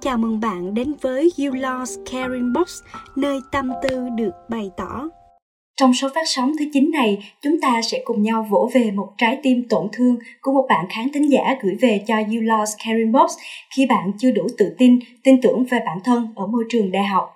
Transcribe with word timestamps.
Chào 0.00 0.18
mừng 0.18 0.40
bạn 0.40 0.74
đến 0.74 0.94
với 1.00 1.32
You 1.38 1.54
Lost 1.54 1.98
Caring 2.12 2.52
Box, 2.52 2.82
nơi 3.16 3.38
tâm 3.52 3.70
tư 3.82 4.08
được 4.16 4.30
bày 4.48 4.70
tỏ. 4.76 5.08
Trong 5.76 5.94
số 5.94 6.08
phát 6.14 6.24
sóng 6.26 6.52
thứ 6.58 6.64
9 6.72 6.90
này, 6.90 7.32
chúng 7.42 7.60
ta 7.60 7.80
sẽ 7.82 8.02
cùng 8.04 8.22
nhau 8.22 8.46
vỗ 8.50 8.70
về 8.74 8.90
một 8.90 9.12
trái 9.18 9.38
tim 9.42 9.68
tổn 9.68 9.88
thương 9.92 10.16
của 10.40 10.52
một 10.52 10.66
bạn 10.68 10.86
khán 10.90 11.12
thính 11.14 11.30
giả 11.30 11.42
gửi 11.62 11.74
về 11.80 12.04
cho 12.06 12.14
You 12.16 12.40
Lost 12.40 12.76
Caring 12.86 13.12
Box 13.12 13.30
khi 13.76 13.86
bạn 13.86 14.12
chưa 14.18 14.30
đủ 14.30 14.46
tự 14.58 14.74
tin, 14.78 14.98
tin 15.22 15.40
tưởng 15.42 15.64
về 15.70 15.78
bản 15.86 15.98
thân 16.04 16.28
ở 16.36 16.46
môi 16.46 16.64
trường 16.68 16.92
đại 16.92 17.04
học. 17.04 17.33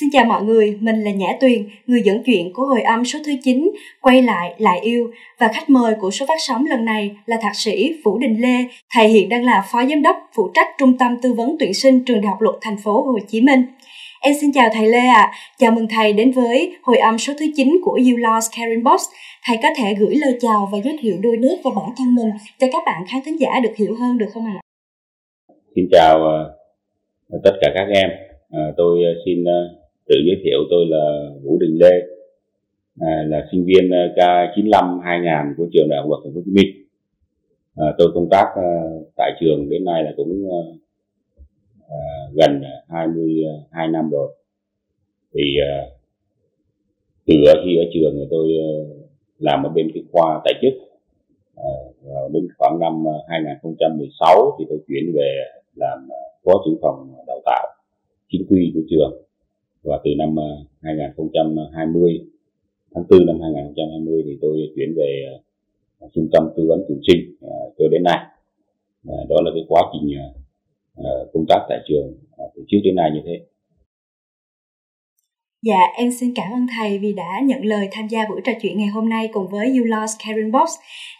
Xin 0.00 0.08
chào 0.12 0.24
mọi 0.24 0.42
người, 0.42 0.78
mình 0.80 1.02
là 1.04 1.10
Nhã 1.10 1.26
Tuyền, 1.40 1.68
người 1.86 2.02
dẫn 2.04 2.22
chuyện 2.26 2.52
của 2.52 2.62
hồi 2.62 2.82
âm 2.82 3.04
số 3.04 3.18
thứ 3.26 3.32
9, 3.44 3.70
quay 4.00 4.22
lại 4.22 4.54
lại 4.58 4.80
yêu 4.80 5.10
và 5.38 5.48
khách 5.48 5.70
mời 5.70 5.94
của 6.00 6.10
số 6.10 6.26
phát 6.28 6.38
sóng 6.38 6.64
lần 6.66 6.84
này 6.84 7.10
là 7.26 7.36
thạc 7.42 7.56
sĩ 7.56 7.94
Vũ 8.04 8.18
Đình 8.18 8.40
Lê. 8.40 8.64
Thầy 8.94 9.08
hiện 9.08 9.28
đang 9.28 9.44
là 9.44 9.64
phó 9.72 9.84
giám 9.86 10.02
đốc 10.02 10.16
phụ 10.36 10.50
trách 10.54 10.68
trung 10.78 10.98
tâm 10.98 11.16
tư 11.22 11.32
vấn 11.32 11.56
tuyển 11.58 11.74
sinh 11.74 12.04
trường 12.04 12.20
Đại 12.20 12.30
học 12.30 12.40
Luật 12.40 12.56
thành 12.60 12.76
phố 12.84 13.02
Hồ 13.02 13.18
Chí 13.28 13.40
Minh. 13.40 13.62
Em 14.22 14.34
xin 14.40 14.52
chào 14.52 14.68
thầy 14.72 14.88
Lê 14.88 14.98
ạ. 14.98 15.22
À. 15.22 15.32
Chào 15.58 15.70
mừng 15.70 15.86
thầy 15.90 16.12
đến 16.12 16.30
với 16.32 16.76
hồi 16.82 16.98
âm 16.98 17.18
số 17.18 17.32
thứ 17.38 17.46
9 17.56 17.80
của 17.84 17.92
You 17.92 18.16
Lost 18.16 18.50
Karen 18.56 18.84
Box. 18.84 19.00
Thầy 19.46 19.56
có 19.62 19.68
thể 19.76 19.94
gửi 19.98 20.16
lời 20.16 20.38
chào 20.40 20.68
và 20.72 20.78
giới 20.84 20.98
thiệu 21.00 21.16
đôi 21.22 21.36
nước 21.36 21.56
và 21.64 21.70
bản 21.76 21.90
thân 21.96 22.14
mình 22.14 22.30
cho 22.58 22.66
các 22.72 22.82
bạn 22.86 23.04
khán 23.08 23.20
thính 23.24 23.40
giả 23.40 23.60
được 23.62 23.76
hiểu 23.76 23.94
hơn 24.00 24.18
được 24.18 24.28
không 24.34 24.46
ạ? 24.46 24.60
Xin 25.74 25.84
chào 25.92 26.28
à, 26.28 26.38
tất 27.44 27.52
cả 27.60 27.70
các 27.74 27.86
em. 27.94 28.10
À, 28.50 28.62
tôi 28.76 28.98
à, 29.04 29.12
xin 29.26 29.44
tự 30.08 30.16
giới 30.26 30.36
thiệu 30.44 30.58
tôi 30.70 30.86
là 30.86 31.30
Vũ 31.42 31.58
Đình 31.58 31.78
Lê 31.80 31.94
à, 33.00 33.24
là 33.28 33.48
sinh 33.52 33.64
viên 33.64 33.90
à, 33.90 34.14
K95 34.16 35.00
2000 35.00 35.54
của 35.56 35.66
trường 35.72 35.88
Đại 35.88 35.98
học 36.00 36.08
Luật 36.08 36.20
Thành 36.24 36.34
phố 36.34 36.40
Hồ 36.40 36.42
Chí 36.44 36.52
Minh. 36.52 36.70
À, 37.74 37.86
tôi 37.98 38.08
công 38.14 38.28
tác 38.30 38.46
à, 38.56 38.68
tại 39.16 39.30
trường 39.40 39.68
đến 39.68 39.84
nay 39.84 40.04
là 40.04 40.12
cũng 40.16 40.50
à, 40.50 40.60
à 41.88 42.00
gần 42.34 42.62
22 42.88 43.86
à, 43.86 43.90
năm 43.92 44.10
rồi. 44.10 44.34
Thì 45.34 45.42
à, 45.68 45.74
từ 47.26 47.34
khi 47.64 47.76
ở 47.76 47.84
trường 47.94 48.14
thì 48.18 48.24
tôi 48.30 48.48
làm 49.38 49.62
ở 49.62 49.68
bên 49.68 49.90
cái 49.94 50.02
khoa 50.12 50.40
tại 50.44 50.54
chức 50.62 50.72
à, 51.56 51.70
đến 52.32 52.48
khoảng 52.58 52.78
năm 52.80 53.04
2016 53.28 54.56
thì 54.58 54.64
tôi 54.68 54.78
chuyển 54.88 55.12
về 55.14 55.44
làm 55.74 56.08
phó 56.44 56.52
trưởng 56.64 56.78
phòng 56.82 57.14
đào 57.26 57.40
tạo 57.44 57.66
chính 58.28 58.46
quy 58.50 58.72
của 58.74 58.80
trường 58.90 59.24
và 59.84 60.00
từ 60.04 60.10
năm 60.18 60.38
à, 60.38 60.50
2020 60.82 62.20
tháng 62.94 63.04
4 63.10 63.26
năm 63.26 63.40
2020 63.40 64.22
thì 64.26 64.38
tôi 64.42 64.72
chuyển 64.76 64.94
về 64.96 65.24
à, 66.00 66.06
trung 66.14 66.28
tâm 66.32 66.48
tư 66.56 66.66
vấn 66.68 66.84
tuyển 66.88 67.00
sinh 67.06 67.34
à, 67.42 67.56
cho 67.78 67.88
đến 67.88 68.02
nay. 68.02 68.18
Đó 69.28 69.36
là 69.44 69.50
cái 69.54 69.64
quá 69.68 69.82
trình 69.92 70.18
công 71.32 71.44
tác 71.48 71.66
tại 71.68 71.78
trường 71.88 72.14
từ 72.56 72.64
trước 72.68 72.78
đến 72.84 72.94
nay 72.94 73.10
như 73.14 73.20
thế. 73.24 73.40
Dạ, 75.66 75.80
em 75.94 76.12
xin 76.12 76.34
cảm 76.34 76.52
ơn 76.52 76.66
thầy 76.76 76.98
vì 76.98 77.12
đã 77.12 77.40
nhận 77.42 77.64
lời 77.64 77.88
tham 77.92 78.08
gia 78.08 78.20
buổi 78.28 78.40
trò 78.44 78.52
chuyện 78.62 78.78
ngày 78.78 78.88
hôm 78.88 79.08
nay 79.08 79.28
cùng 79.32 79.48
với 79.48 79.66
You 79.66 79.84
Lost 79.84 80.18
Karen 80.26 80.52
Box. 80.52 80.70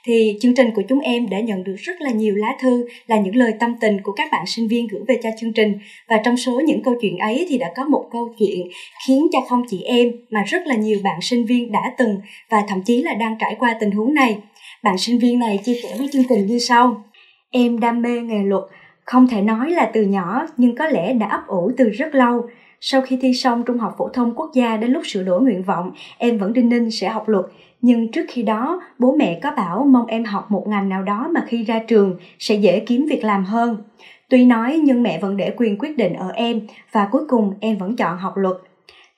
Thì 0.05 0.37
chương 0.41 0.55
trình 0.55 0.71
của 0.75 0.83
chúng 0.89 1.01
em 1.01 1.29
đã 1.29 1.41
nhận 1.41 1.65
được 1.65 1.77
rất 1.79 2.01
là 2.01 2.11
nhiều 2.11 2.35
lá 2.35 2.49
thư 2.61 2.87
là 3.07 3.17
những 3.21 3.37
lời 3.37 3.53
tâm 3.61 3.75
tình 3.81 4.01
của 4.01 4.13
các 4.13 4.29
bạn 4.33 4.47
sinh 4.47 4.69
viên 4.69 4.87
gửi 4.87 5.01
về 5.09 5.19
cho 5.23 5.29
chương 5.41 5.53
trình. 5.53 5.79
Và 6.09 6.21
trong 6.25 6.37
số 6.37 6.61
những 6.61 6.83
câu 6.83 6.95
chuyện 7.01 7.19
ấy 7.19 7.47
thì 7.49 7.59
đã 7.59 7.73
có 7.77 7.85
một 7.85 8.05
câu 8.13 8.29
chuyện 8.39 8.69
khiến 9.07 9.27
cho 9.33 9.39
không 9.49 9.63
chỉ 9.69 9.83
em 9.83 10.13
mà 10.31 10.45
rất 10.47 10.67
là 10.67 10.75
nhiều 10.75 10.99
bạn 11.05 11.21
sinh 11.21 11.47
viên 11.47 11.73
đã 11.73 11.93
từng 11.99 12.21
và 12.51 12.63
thậm 12.69 12.83
chí 12.83 13.03
là 13.03 13.15
đang 13.15 13.37
trải 13.41 13.57
qua 13.59 13.77
tình 13.81 13.91
huống 13.91 14.15
này. 14.15 14.37
Bạn 14.83 14.99
sinh 14.99 15.19
viên 15.19 15.39
này 15.39 15.59
chia 15.65 15.75
sẻ 15.83 15.89
với 15.99 16.09
chương 16.13 16.25
trình 16.29 16.47
như 16.47 16.59
sau. 16.59 17.05
Em 17.51 17.81
đam 17.81 18.03
mê 18.03 18.21
nghề 18.21 18.43
luật, 18.45 18.63
không 19.05 19.29
thể 19.29 19.43
nói 19.43 19.71
là 19.71 19.91
từ 19.95 20.03
nhỏ 20.03 20.47
nhưng 20.57 20.77
có 20.77 20.87
lẽ 20.87 21.13
đã 21.13 21.27
ấp 21.27 21.47
ủ 21.47 21.71
từ 21.77 21.89
rất 21.89 22.15
lâu 22.15 22.43
sau 22.81 23.01
khi 23.01 23.19
thi 23.23 23.35
xong 23.35 23.63
Trung 23.67 23.79
học 23.79 23.95
phổ 23.99 24.09
thông 24.09 24.35
quốc 24.35 24.51
gia 24.55 24.77
đến 24.77 24.91
lúc 24.91 25.03
sửa 25.07 25.23
đổi 25.23 25.43
nguyện 25.43 25.63
vọng, 25.63 25.93
em 26.19 26.39
vẫn 26.39 26.53
đinh 26.53 26.69
ninh 26.69 26.91
sẽ 26.91 27.09
học 27.09 27.29
luật. 27.29 27.45
Nhưng 27.81 28.13
trước 28.13 28.25
khi 28.29 28.43
đó, 28.43 28.83
bố 28.99 29.15
mẹ 29.19 29.41
có 29.43 29.51
bảo 29.51 29.85
mong 29.85 30.07
em 30.07 30.25
học 30.25 30.51
một 30.51 30.69
ngành 30.69 30.89
nào 30.89 31.03
đó 31.03 31.29
mà 31.35 31.45
khi 31.47 31.65
ra 31.65 31.79
trường 31.79 32.17
sẽ 32.39 32.55
dễ 32.55 32.81
kiếm 32.81 33.07
việc 33.11 33.25
làm 33.25 33.45
hơn. 33.45 33.77
Tuy 34.29 34.45
nói 34.47 34.81
nhưng 34.85 35.03
mẹ 35.03 35.19
vẫn 35.19 35.37
để 35.37 35.53
quyền 35.57 35.79
quyết 35.79 35.97
định 35.97 36.13
ở 36.15 36.31
em 36.35 36.61
và 36.93 37.09
cuối 37.11 37.23
cùng 37.29 37.55
em 37.61 37.79
vẫn 37.79 37.97
chọn 37.97 38.19
học 38.19 38.37
luật. 38.37 38.57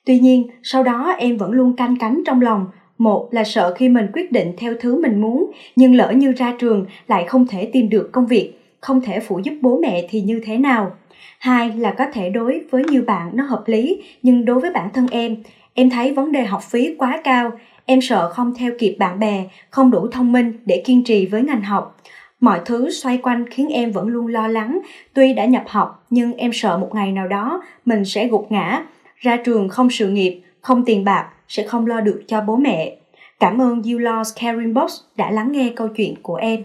Tuy 0.05 0.19
nhiên, 0.19 0.47
sau 0.63 0.83
đó 0.83 1.15
em 1.17 1.37
vẫn 1.37 1.51
luôn 1.51 1.75
canh 1.75 1.95
cánh 1.99 2.21
trong 2.25 2.41
lòng. 2.41 2.65
Một 2.97 3.27
là 3.31 3.43
sợ 3.43 3.73
khi 3.77 3.89
mình 3.89 4.07
quyết 4.13 4.31
định 4.31 4.53
theo 4.57 4.73
thứ 4.79 5.01
mình 5.01 5.21
muốn, 5.21 5.51
nhưng 5.75 5.95
lỡ 5.95 6.11
như 6.11 6.31
ra 6.31 6.53
trường 6.59 6.85
lại 7.07 7.25
không 7.27 7.47
thể 7.47 7.69
tìm 7.73 7.89
được 7.89 8.09
công 8.11 8.27
việc, 8.27 8.53
không 8.79 9.01
thể 9.01 9.19
phụ 9.19 9.39
giúp 9.43 9.53
bố 9.61 9.79
mẹ 9.81 10.07
thì 10.09 10.21
như 10.21 10.41
thế 10.45 10.57
nào? 10.57 10.91
Hai 11.39 11.71
là 11.77 11.91
có 11.97 12.05
thể 12.13 12.29
đối 12.29 12.61
với 12.71 12.83
nhiều 12.83 13.03
bạn 13.07 13.29
nó 13.33 13.43
hợp 13.43 13.63
lý, 13.65 14.03
nhưng 14.23 14.45
đối 14.45 14.59
với 14.59 14.71
bản 14.71 14.89
thân 14.93 15.07
em 15.11 15.35
em 15.73 15.89
thấy 15.89 16.13
vấn 16.13 16.31
đề 16.31 16.45
học 16.45 16.63
phí 16.63 16.95
quá 16.97 17.21
cao. 17.23 17.51
Em 17.85 18.01
sợ 18.01 18.29
không 18.29 18.53
theo 18.55 18.71
kịp 18.79 18.95
bạn 18.99 19.19
bè, 19.19 19.43
không 19.69 19.91
đủ 19.91 20.07
thông 20.07 20.31
minh 20.31 20.53
để 20.65 20.83
kiên 20.85 21.03
trì 21.03 21.25
với 21.25 21.41
ngành 21.41 21.61
học. 21.61 21.97
Mọi 22.39 22.59
thứ 22.65 22.91
xoay 22.91 23.17
quanh 23.17 23.49
khiến 23.49 23.69
em 23.69 23.91
vẫn 23.91 24.07
luôn 24.07 24.27
lo 24.27 24.47
lắng. 24.47 24.79
Tuy 25.13 25.33
đã 25.33 25.45
nhập 25.45 25.63
học, 25.67 26.05
nhưng 26.09 26.33
em 26.33 26.51
sợ 26.53 26.77
một 26.77 26.89
ngày 26.93 27.11
nào 27.11 27.27
đó 27.27 27.63
mình 27.85 28.05
sẽ 28.05 28.27
gục 28.27 28.51
ngã. 28.51 28.83
Ra 29.15 29.37
trường 29.37 29.69
không 29.69 29.89
sự 29.89 30.09
nghiệp, 30.09 30.41
không 30.61 30.85
tiền 30.85 31.03
bạc, 31.03 31.29
sẽ 31.47 31.63
không 31.63 31.87
lo 31.87 32.01
được 32.01 32.23
cho 32.27 32.41
bố 32.41 32.55
mẹ. 32.55 32.97
Cảm 33.39 33.61
ơn 33.61 33.81
you 33.83 33.99
lost 33.99 34.39
caring 34.39 34.73
box 34.73 34.91
đã 35.15 35.31
lắng 35.31 35.51
nghe 35.51 35.71
câu 35.75 35.87
chuyện 35.87 36.15
của 36.21 36.35
em. 36.35 36.63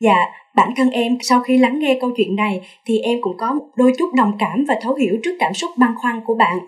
Dạ 0.00 0.16
bản 0.56 0.72
thân 0.76 0.90
em 0.90 1.18
sau 1.20 1.40
khi 1.40 1.58
lắng 1.58 1.78
nghe 1.78 1.98
câu 2.00 2.10
chuyện 2.16 2.36
này 2.36 2.60
thì 2.86 2.98
em 2.98 3.18
cũng 3.20 3.36
có 3.36 3.58
đôi 3.76 3.92
chút 3.98 4.14
đồng 4.14 4.32
cảm 4.38 4.64
và 4.68 4.74
thấu 4.82 4.94
hiểu 4.94 5.16
trước 5.22 5.36
cảm 5.38 5.54
xúc 5.54 5.70
băn 5.76 5.90
khoăn 5.96 6.20
của 6.26 6.34
bạn. 6.34 6.58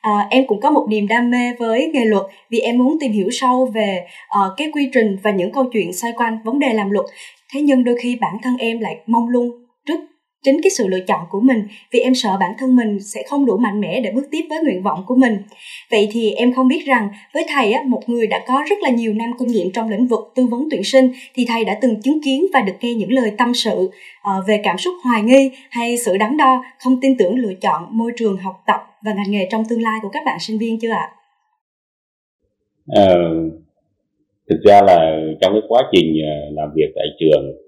À, 0.00 0.26
em 0.30 0.46
cũng 0.46 0.60
có 0.60 0.70
một 0.70 0.86
niềm 0.88 1.08
đam 1.08 1.30
mê 1.30 1.52
với 1.58 1.90
nghề 1.92 2.04
luật 2.04 2.26
vì 2.50 2.58
em 2.58 2.78
muốn 2.78 2.96
tìm 3.00 3.12
hiểu 3.12 3.28
sâu 3.30 3.70
về 3.74 4.06
uh, 4.38 4.52
cái 4.56 4.70
quy 4.72 4.88
trình 4.92 5.16
và 5.22 5.30
những 5.30 5.52
câu 5.52 5.64
chuyện 5.72 5.92
xoay 5.92 6.12
quanh 6.16 6.38
vấn 6.44 6.58
đề 6.58 6.72
làm 6.72 6.90
luật. 6.90 7.06
Thế 7.52 7.60
nhưng 7.60 7.84
đôi 7.84 7.96
khi 8.02 8.18
bản 8.20 8.36
thân 8.42 8.56
em 8.56 8.80
lại 8.80 8.96
mong 9.06 9.28
lung 9.28 9.65
chính 10.46 10.60
cái 10.62 10.70
sự 10.70 10.86
lựa 10.86 11.00
chọn 11.00 11.20
của 11.30 11.40
mình 11.40 11.62
vì 11.90 12.00
em 12.00 12.14
sợ 12.14 12.36
bản 12.40 12.50
thân 12.58 12.76
mình 12.76 13.00
sẽ 13.00 13.22
không 13.28 13.46
đủ 13.46 13.56
mạnh 13.56 13.80
mẽ 13.80 14.00
để 14.00 14.10
bước 14.10 14.26
tiếp 14.30 14.42
với 14.48 14.58
nguyện 14.62 14.82
vọng 14.82 15.04
của 15.06 15.14
mình 15.14 15.36
vậy 15.90 16.08
thì 16.12 16.32
em 16.32 16.52
không 16.52 16.68
biết 16.68 16.82
rằng 16.86 17.08
với 17.34 17.44
thầy 17.48 17.72
á 17.72 17.82
một 17.86 18.02
người 18.06 18.26
đã 18.26 18.44
có 18.46 18.64
rất 18.68 18.76
là 18.82 18.90
nhiều 18.90 19.14
năm 19.14 19.30
kinh 19.38 19.48
nghiệm 19.48 19.70
trong 19.70 19.90
lĩnh 19.90 20.06
vực 20.06 20.32
tư 20.34 20.46
vấn 20.46 20.68
tuyển 20.70 20.84
sinh 20.84 21.12
thì 21.34 21.44
thầy 21.48 21.64
đã 21.64 21.78
từng 21.80 22.02
chứng 22.02 22.22
kiến 22.24 22.46
và 22.52 22.60
được 22.60 22.72
nghe 22.80 22.94
những 22.94 23.12
lời 23.12 23.30
tâm 23.38 23.54
sự 23.54 23.76
uh, 23.80 24.46
về 24.48 24.60
cảm 24.64 24.78
xúc 24.78 24.94
hoài 25.04 25.22
nghi 25.22 25.50
hay 25.70 25.96
sự 25.96 26.16
đắn 26.16 26.36
đo 26.36 26.64
không 26.78 27.00
tin 27.00 27.16
tưởng 27.16 27.34
lựa 27.38 27.54
chọn 27.60 27.86
môi 27.90 28.12
trường 28.16 28.36
học 28.36 28.62
tập 28.66 28.80
và 29.04 29.12
ngành 29.12 29.30
nghề 29.30 29.48
trong 29.50 29.64
tương 29.68 29.82
lai 29.82 29.98
của 30.02 30.08
các 30.08 30.22
bạn 30.26 30.38
sinh 30.40 30.58
viên 30.58 30.80
chưa 30.80 30.90
ạ? 30.90 31.08
À, 32.88 33.14
thực 34.50 34.60
ra 34.64 34.82
là 34.82 35.20
trong 35.40 35.52
cái 35.52 35.62
quá 35.68 35.82
trình 35.92 36.16
ờ, 36.22 36.50
làm 36.52 36.68
việc 36.74 36.92
tại 36.94 37.06
trường 37.20 37.65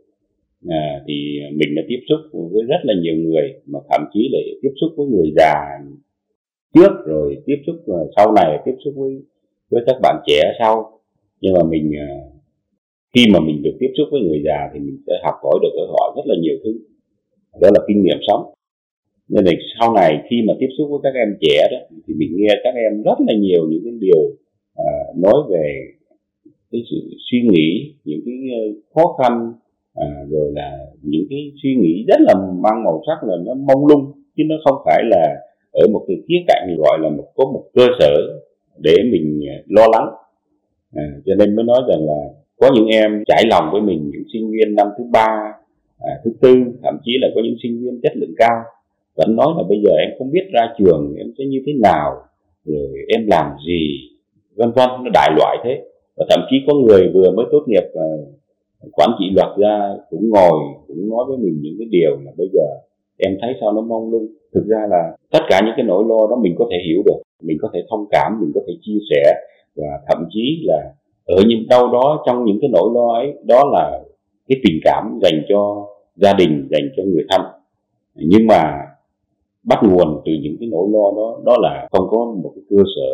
à, 0.67 1.03
thì 1.07 1.41
mình 1.53 1.75
đã 1.77 1.83
tiếp 1.89 2.01
xúc 2.09 2.19
với 2.53 2.63
rất 2.69 2.81
là 2.83 2.95
nhiều 3.03 3.17
người 3.17 3.43
mà 3.67 3.79
thậm 3.91 4.05
chí 4.13 4.29
là 4.33 4.39
tiếp 4.63 4.73
xúc 4.81 4.91
với 4.97 5.07
người 5.07 5.33
già 5.37 5.55
trước 6.75 6.93
rồi 7.07 7.37
tiếp 7.47 7.57
xúc 7.67 7.77
à, 7.87 8.01
sau 8.17 8.33
này 8.33 8.59
tiếp 8.65 8.75
xúc 8.85 8.95
với 8.97 9.23
với 9.71 9.83
các 9.87 9.97
bạn 10.03 10.23
trẻ 10.27 10.41
sau. 10.59 11.01
Nhưng 11.41 11.55
mà 11.55 11.63
mình 11.71 11.93
à, 11.99 12.09
khi 13.15 13.25
mà 13.33 13.41
mình 13.41 13.63
được 13.63 13.77
tiếp 13.81 13.93
xúc 13.99 14.09
với 14.11 14.21
người 14.21 14.43
già 14.45 14.71
thì 14.73 14.79
mình 14.81 14.99
sẽ 15.07 15.13
học 15.25 15.35
hỏi 15.43 15.59
được 15.63 15.75
ở 15.83 15.87
họ 15.87 16.15
rất 16.17 16.23
là 16.27 16.35
nhiều 16.43 16.57
thứ. 16.65 16.73
Đó 17.61 17.69
là 17.75 17.81
kinh 17.89 18.03
nghiệm 18.03 18.19
sống. 18.29 18.43
Nên 19.29 19.45
là 19.45 19.53
sau 19.81 19.95
này 19.95 20.13
khi 20.31 20.37
mà 20.47 20.55
tiếp 20.61 20.69
xúc 20.79 20.89
với 20.91 21.01
các 21.03 21.19
em 21.19 21.37
trẻ 21.41 21.69
đó 21.73 21.79
thì 22.07 22.15
mình 22.15 22.31
nghe 22.37 22.55
các 22.65 22.75
em 22.75 23.03
rất 23.03 23.19
là 23.27 23.35
nhiều 23.35 23.69
những 23.71 23.83
cái 23.85 23.93
điều 24.01 24.23
à, 24.75 24.91
nói 25.17 25.43
về 25.51 25.85
cái 26.73 26.83
sự 26.91 26.97
suy 27.31 27.39
nghĩ 27.51 27.95
những 28.05 28.21
cái 28.25 28.35
à, 28.53 28.61
khó 28.95 29.17
khăn 29.19 29.53
à, 30.01 30.09
rồi 30.29 30.53
là 30.55 30.79
những 31.03 31.27
cái 31.31 31.53
suy 31.63 31.75
nghĩ 31.75 32.05
rất 32.09 32.21
là 32.21 32.35
mang 32.35 32.85
màu 32.85 33.03
sắc 33.07 33.29
là 33.29 33.37
nó 33.45 33.55
mông 33.55 33.87
lung 33.87 34.13
chứ 34.37 34.43
nó 34.47 34.57
không 34.65 34.83
phải 34.85 35.03
là 35.11 35.37
ở 35.73 35.87
một 35.93 36.05
cái 36.09 36.17
khía 36.29 36.45
cạnh 36.47 36.77
gọi 36.79 36.99
là 37.01 37.09
một 37.09 37.27
có 37.37 37.45
một 37.45 37.65
cơ 37.75 37.87
sở 38.01 38.15
để 38.79 38.95
mình 39.13 39.41
à, 39.49 39.57
lo 39.67 39.87
lắng. 39.93 40.09
À, 40.95 41.05
cho 41.27 41.35
nên 41.39 41.57
mới 41.57 41.65
nói 41.65 41.83
rằng 41.89 42.07
là 42.07 42.21
có 42.57 42.71
những 42.75 42.87
em 42.87 43.25
trải 43.27 43.45
lòng 43.51 43.69
với 43.73 43.81
mình 43.81 44.11
những 44.13 44.25
sinh 44.33 44.51
viên 44.51 44.75
năm 44.75 44.87
thứ 44.99 45.05
ba 45.13 45.29
à, 45.99 46.13
thứ 46.25 46.31
tư 46.41 46.55
thậm 46.83 46.99
chí 47.05 47.13
là 47.21 47.29
có 47.35 47.41
những 47.45 47.57
sinh 47.63 47.81
viên 47.83 48.01
chất 48.03 48.13
lượng 48.17 48.35
cao 48.37 48.63
vẫn 49.17 49.37
nói 49.37 49.49
là 49.57 49.63
bây 49.69 49.79
giờ 49.85 49.91
em 49.91 50.11
không 50.19 50.31
biết 50.31 50.45
ra 50.53 50.75
trường 50.79 51.15
em 51.19 51.27
sẽ 51.39 51.45
như 51.45 51.63
thế 51.67 51.73
nào 51.83 52.11
rồi 52.65 52.89
em 53.09 53.27
làm 53.27 53.47
gì 53.67 54.09
vân 54.57 54.73
vân 54.73 54.89
nó 54.89 55.11
đại 55.15 55.31
loại 55.37 55.57
thế. 55.65 55.83
Và 56.17 56.27
thậm 56.31 56.41
chí 56.51 56.57
có 56.67 56.75
người 56.75 57.11
vừa 57.15 57.31
mới 57.31 57.47
tốt 57.51 57.65
nghiệp 57.67 57.85
à, 57.95 58.09
quản 58.93 59.11
trị 59.19 59.25
luật 59.35 59.49
ra 59.59 59.97
cũng 60.11 60.31
ngồi 60.31 60.59
cũng 60.89 61.09
nói 61.11 61.25
với 61.29 61.37
mình 61.39 61.61
những 61.63 61.75
cái 61.79 61.89
điều 61.91 62.11
là 62.25 62.33
bây 62.37 62.49
giờ 62.53 62.67
em 63.19 63.39
thấy 63.41 63.55
sao 63.61 63.73
nó 63.73 63.81
mong 63.81 64.11
lung. 64.11 64.27
Thực 64.55 64.67
ra 64.67 64.87
là 64.91 65.17
tất 65.31 65.43
cả 65.49 65.61
những 65.65 65.75
cái 65.77 65.85
nỗi 65.87 66.05
lo 66.09 66.27
đó 66.31 66.37
mình 66.43 66.55
có 66.59 66.67
thể 66.71 66.77
hiểu 66.87 67.03
được 67.07 67.23
mình 67.43 67.59
có 67.61 67.71
thể 67.75 67.81
thông 67.91 68.07
cảm 68.11 68.39
mình 68.41 68.53
có 68.55 68.61
thể 68.67 68.73
chia 68.83 68.99
sẻ 69.11 69.35
và 69.77 70.01
thậm 70.09 70.25
chí 70.31 70.63
là 70.65 70.95
ở 71.25 71.43
những 71.49 71.69
đâu 71.69 71.93
đó 71.93 72.23
trong 72.27 72.45
những 72.45 72.59
cái 72.61 72.71
nỗi 72.73 72.91
lo 72.95 73.15
ấy 73.15 73.33
đó 73.45 73.63
là 73.73 74.01
cái 74.49 74.59
tình 74.65 74.81
cảm 74.85 75.19
dành 75.23 75.43
cho 75.49 75.87
gia 76.17 76.33
đình 76.33 76.69
dành 76.71 76.89
cho 76.97 77.03
người 77.03 77.25
thân. 77.31 77.41
Nhưng 78.15 78.47
mà 78.47 78.89
bắt 79.63 79.79
nguồn 79.83 80.23
từ 80.25 80.33
những 80.43 80.57
cái 80.61 80.69
nỗi 80.73 80.89
lo 80.93 81.13
đó 81.17 81.41
đó 81.45 81.57
là 81.61 81.89
không 81.91 82.09
có 82.11 82.35
một 82.43 82.53
cái 82.55 82.65
cơ 82.71 82.77
sở 82.97 83.11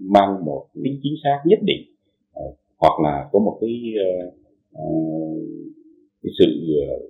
mang 0.00 0.44
một 0.44 0.66
tính 0.84 1.00
chính 1.02 1.14
xác 1.24 1.38
nhất 1.44 1.58
định 1.62 1.80
ờ, 2.34 2.42
hoặc 2.78 3.00
là 3.02 3.28
có 3.32 3.38
một 3.38 3.58
cái, 3.60 3.94
ờ, 3.98 4.30
uh, 4.78 5.42
cái 6.22 6.32
sự 6.38 6.46
uh, 6.86 7.02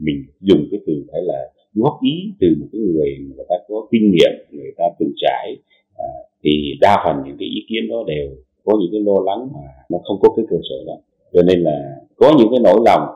mình 0.00 0.24
dùng 0.40 0.68
cái 0.70 0.80
từ 0.86 1.04
phải 1.12 1.20
là 1.22 1.50
góp 1.74 1.98
ý 2.02 2.32
từ 2.40 2.46
một 2.60 2.66
cái 2.72 2.80
người 2.80 3.18
người 3.36 3.46
ta 3.48 3.54
có 3.68 3.86
kinh 3.92 4.10
nghiệm 4.10 4.32
người 4.50 4.72
ta 4.76 4.84
từng 4.98 5.12
trải. 5.16 5.56
À, 5.96 6.08
thì 6.44 6.50
đa 6.80 7.02
phần 7.04 7.16
những 7.26 7.36
cái 7.38 7.48
ý 7.48 7.60
kiến 7.68 7.88
đó 7.90 8.04
đều 8.06 8.28
có 8.64 8.78
những 8.80 8.90
cái 8.92 9.00
lo 9.00 9.22
lắng 9.26 9.48
mà 9.54 9.68
nó 9.90 9.98
không 10.08 10.18
có 10.22 10.28
cái 10.36 10.44
cơ 10.50 10.56
sở 10.68 10.76
đó 10.86 10.96
cho 11.32 11.42
nên 11.42 11.60
là 11.60 11.96
có 12.16 12.34
những 12.38 12.48
cái 12.50 12.60
nỗi 12.64 12.80
lòng 12.84 13.08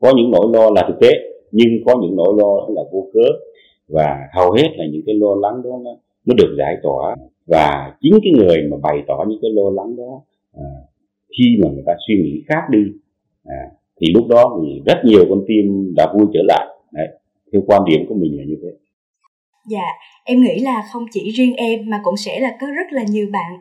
có 0.00 0.12
những 0.16 0.30
nỗi 0.30 0.46
lo 0.52 0.70
là 0.70 0.84
thực 0.88 1.00
tế 1.00 1.10
nhưng 1.56 1.84
có 1.86 1.94
những 2.02 2.16
nỗi 2.16 2.34
lo 2.36 2.66
là 2.68 2.82
vô 2.92 3.08
cớ. 3.14 3.28
Và 3.88 4.18
hầu 4.34 4.52
hết 4.52 4.68
là 4.76 4.84
những 4.92 5.02
cái 5.06 5.14
lo 5.14 5.34
lắng 5.34 5.62
đó 5.62 5.70
nó, 5.84 5.90
nó 6.26 6.34
được 6.38 6.54
giải 6.58 6.76
tỏa. 6.82 7.16
Và 7.46 7.96
chính 8.00 8.18
cái 8.24 8.32
người 8.36 8.56
mà 8.70 8.76
bày 8.82 8.98
tỏ 9.06 9.24
những 9.28 9.38
cái 9.42 9.50
lo 9.50 9.70
lắng 9.70 9.96
đó 9.96 10.20
à, 10.52 10.64
khi 11.38 11.56
mà 11.62 11.68
người 11.70 11.82
ta 11.86 11.92
suy 12.06 12.14
nghĩ 12.22 12.42
khác 12.48 12.62
đi 12.70 12.82
à, 13.44 13.62
thì 14.00 14.06
lúc 14.14 14.26
đó 14.28 14.60
thì 14.62 14.82
rất 14.86 14.98
nhiều 15.04 15.24
con 15.28 15.40
tim 15.48 15.94
đã 15.96 16.12
vui 16.14 16.26
trở 16.34 16.40
lại 16.48 16.66
Đấy, 16.92 17.06
theo 17.52 17.62
quan 17.66 17.82
điểm 17.90 18.00
của 18.08 18.14
mình 18.14 18.38
là 18.38 18.44
như 18.44 18.56
thế 18.62 18.68
Dạ, 19.66 19.86
em 20.24 20.42
nghĩ 20.42 20.58
là 20.60 20.82
không 20.92 21.06
chỉ 21.12 21.30
riêng 21.30 21.54
em 21.56 21.80
mà 21.86 22.00
cũng 22.02 22.16
sẽ 22.16 22.40
là 22.40 22.50
có 22.60 22.66
rất 22.66 22.92
là 22.92 23.02
nhiều 23.08 23.26
bạn 23.32 23.52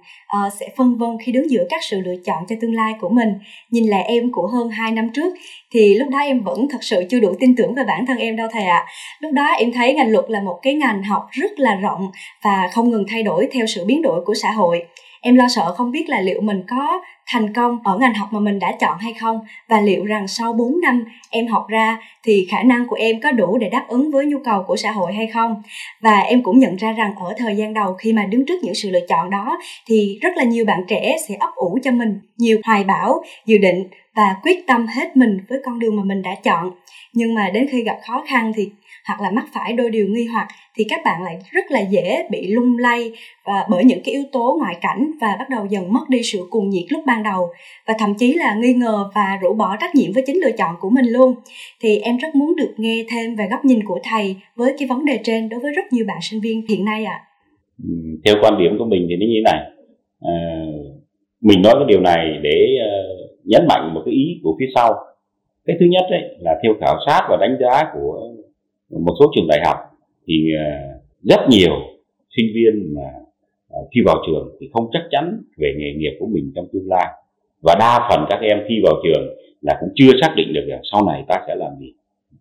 uh, 0.47 0.53
sẽ 0.59 0.69
phân 0.77 0.97
vân 0.97 1.09
khi 1.25 1.31
đứng 1.31 1.49
giữa 1.49 1.63
các 1.69 1.83
sự 1.83 2.01
lựa 2.01 2.15
chọn 2.25 2.43
cho 2.49 2.55
tương 2.61 2.75
lai 2.75 2.93
của 3.01 3.09
mình. 3.09 3.29
Nhìn 3.71 3.83
lại 3.83 4.03
em 4.03 4.31
của 4.31 4.47
hơn 4.47 4.69
2 4.69 4.91
năm 4.91 5.09
trước 5.13 5.33
thì 5.73 5.93
lúc 5.93 6.09
đó 6.09 6.17
em 6.19 6.43
vẫn 6.43 6.67
thật 6.69 6.77
sự 6.83 7.03
chưa 7.09 7.19
đủ 7.19 7.33
tin 7.39 7.55
tưởng 7.55 7.75
về 7.75 7.83
bản 7.87 8.05
thân 8.05 8.17
em 8.17 8.35
đâu 8.35 8.47
thầy 8.51 8.63
ạ. 8.63 8.77
À. 8.77 8.91
Lúc 9.19 9.31
đó 9.31 9.45
em 9.57 9.71
thấy 9.71 9.93
ngành 9.93 10.11
luật 10.11 10.25
là 10.27 10.41
một 10.41 10.59
cái 10.61 10.73
ngành 10.73 11.03
học 11.03 11.27
rất 11.31 11.51
là 11.59 11.75
rộng 11.75 12.07
và 12.43 12.69
không 12.73 12.89
ngừng 12.89 13.05
thay 13.07 13.23
đổi 13.23 13.47
theo 13.51 13.65
sự 13.65 13.85
biến 13.85 14.01
đổi 14.01 14.21
của 14.25 14.33
xã 14.33 14.51
hội 14.51 14.83
em 15.23 15.35
lo 15.35 15.47
sợ 15.55 15.73
không 15.77 15.91
biết 15.91 16.09
là 16.09 16.21
liệu 16.21 16.41
mình 16.41 16.63
có 16.67 17.01
thành 17.27 17.53
công 17.53 17.79
ở 17.83 17.97
ngành 17.97 18.13
học 18.13 18.27
mà 18.31 18.39
mình 18.39 18.59
đã 18.59 18.71
chọn 18.79 18.97
hay 18.99 19.13
không, 19.13 19.39
và 19.69 19.81
liệu 19.81 20.05
rằng 20.05 20.27
sau 20.27 20.53
4 20.53 20.81
năm 20.81 21.05
em 21.29 21.47
học 21.47 21.65
ra 21.67 21.97
thì 22.23 22.47
khả 22.51 22.63
năng 22.63 22.87
của 22.87 22.95
em 22.95 23.19
có 23.21 23.31
đủ 23.31 23.57
để 23.57 23.69
đáp 23.69 23.85
ứng 23.87 24.11
với 24.11 24.25
nhu 24.25 24.37
cầu 24.43 24.63
của 24.67 24.75
xã 24.75 24.91
hội 24.91 25.13
hay 25.13 25.27
không? 25.27 25.61
Và 26.01 26.19
em 26.19 26.43
cũng 26.43 26.59
nhận 26.59 26.75
ra 26.75 26.91
rằng 26.91 27.13
ở 27.15 27.33
thời 27.37 27.55
gian 27.55 27.73
đầu 27.73 27.93
khi 27.93 28.13
mà 28.13 28.25
đứng 28.25 28.45
trước 28.45 28.63
những 28.63 28.75
sự 28.75 28.89
lựa 28.89 29.07
chọn 29.09 29.29
đó, 29.29 29.57
thì 29.87 30.19
rất 30.21 30.37
là 30.37 30.43
nhiều 30.43 30.65
bạn 30.65 30.83
trẻ 30.87 31.15
sẽ 31.27 31.35
ấp 31.35 31.49
ủ 31.55 31.79
cho 31.83 31.91
mình 31.91 32.19
nhiều 32.37 32.59
hoài 32.63 32.83
bão, 32.83 33.23
dự 33.45 33.57
định 33.57 33.87
và 34.15 34.35
quyết 34.43 34.67
tâm 34.67 34.87
hết 34.87 35.17
mình 35.17 35.37
với 35.49 35.59
con 35.65 35.79
đường 35.79 35.95
mà 35.95 36.03
mình 36.03 36.21
đã 36.21 36.35
chọn. 36.43 36.71
Nhưng 37.13 37.33
mà 37.33 37.49
đến 37.53 37.67
khi 37.71 37.83
gặp 37.83 37.97
khó 38.07 38.23
khăn 38.27 38.51
thì 38.55 38.69
hoặc 39.07 39.21
là 39.21 39.31
mắc 39.31 39.45
phải 39.53 39.73
đôi 39.73 39.89
điều 39.89 40.07
nghi 40.07 40.25
hoặc 40.25 40.47
thì 40.77 40.83
các 40.89 41.01
bạn 41.05 41.23
lại 41.23 41.37
rất 41.51 41.71
là 41.71 41.79
dễ 41.79 42.27
bị 42.31 42.47
lung 42.47 42.77
lay 42.77 43.11
và 43.45 43.65
bởi 43.69 43.83
những 43.83 43.99
cái 44.03 44.13
yếu 44.13 44.23
tố 44.31 44.55
ngoại 44.59 44.75
cảnh 44.81 45.11
và 45.21 45.35
bắt 45.39 45.49
đầu 45.49 45.65
dần 45.69 45.93
mất 45.93 46.09
đi 46.09 46.23
sự 46.23 46.39
cuồng 46.49 46.69
nhiệt 46.69 46.83
lúc 46.89 47.03
ban 47.05 47.23
đầu. 47.23 47.47
Và 47.87 47.93
thậm 47.99 48.13
chí 48.19 48.33
là 48.33 48.55
nghi 48.55 48.73
ngờ 48.73 49.09
và 49.15 49.37
rũ 49.41 49.53
bỏ 49.53 49.75
trách 49.81 49.95
nhiệm 49.95 50.11
với 50.13 50.23
chính 50.25 50.35
lựa 50.35 50.51
chọn 50.57 50.75
của 50.79 50.89
mình 50.89 51.05
luôn. 51.05 51.35
Thì 51.81 51.99
em 51.99 52.17
rất 52.17 52.35
muốn 52.35 52.55
được 52.55 52.73
nghe 52.77 53.05
thêm 53.11 53.35
về 53.35 53.45
góc 53.51 53.65
nhìn 53.65 53.83
của 53.85 53.99
thầy 54.03 54.35
với 54.55 54.75
cái 54.79 54.87
vấn 54.87 55.05
đề 55.05 55.19
trên 55.23 55.49
đối 55.49 55.59
với 55.59 55.71
rất 55.73 55.93
nhiều 55.93 56.05
bạn 56.07 56.17
sinh 56.21 56.41
viên 56.41 56.67
hiện 56.69 56.85
nay 56.85 57.05
ạ. 57.05 57.19
À. 57.19 57.25
theo 58.25 58.35
quan 58.41 58.57
điểm 58.59 58.75
của 58.79 58.85
mình 58.85 59.07
thì 59.09 59.15
như 59.19 59.27
thế 59.35 59.41
này. 59.51 59.59
À, 60.21 60.35
mình 61.41 61.61
nói 61.61 61.73
cái 61.75 61.85
điều 61.87 62.01
này 62.01 62.25
để 62.41 62.77
uh, 62.79 63.29
nhấn 63.43 63.65
mạnh 63.69 63.93
một 63.93 64.01
cái 64.05 64.13
ý 64.13 64.39
của 64.43 64.55
phía 64.59 64.65
sau. 64.75 64.93
Cái 65.65 65.75
thứ 65.79 65.85
nhất 65.85 66.05
đấy 66.11 66.21
là 66.39 66.51
theo 66.63 66.73
khảo 66.81 66.95
sát 67.07 67.21
và 67.29 67.37
đánh 67.41 67.57
giá 67.61 67.83
của 67.93 68.32
một 68.99 69.13
số 69.19 69.31
trường 69.35 69.47
đại 69.47 69.59
học 69.65 69.77
thì 70.27 70.51
à, 70.57 70.81
rất 71.21 71.39
nhiều 71.49 71.73
sinh 72.37 72.45
viên 72.55 72.95
mà 72.95 73.09
à, 73.69 73.79
khi 73.95 74.01
vào 74.05 74.15
trường 74.27 74.55
thì 74.59 74.69
không 74.73 74.89
chắc 74.93 75.01
chắn 75.11 75.41
về 75.57 75.73
nghề 75.77 75.93
nghiệp 75.93 76.17
của 76.19 76.27
mình 76.27 76.51
trong 76.55 76.67
tương 76.73 76.87
lai. 76.87 77.07
Và 77.61 77.75
đa 77.79 78.07
phần 78.09 78.25
các 78.29 78.39
em 78.41 78.57
thi 78.67 78.75
vào 78.83 78.93
trường 79.03 79.35
là 79.61 79.77
cũng 79.79 79.89
chưa 79.95 80.11
xác 80.21 80.33
định 80.35 80.53
được 80.53 80.65
là 80.65 80.79
sau 80.91 81.05
này 81.05 81.23
ta 81.27 81.43
sẽ 81.47 81.55
làm 81.55 81.71
gì. 81.79 81.93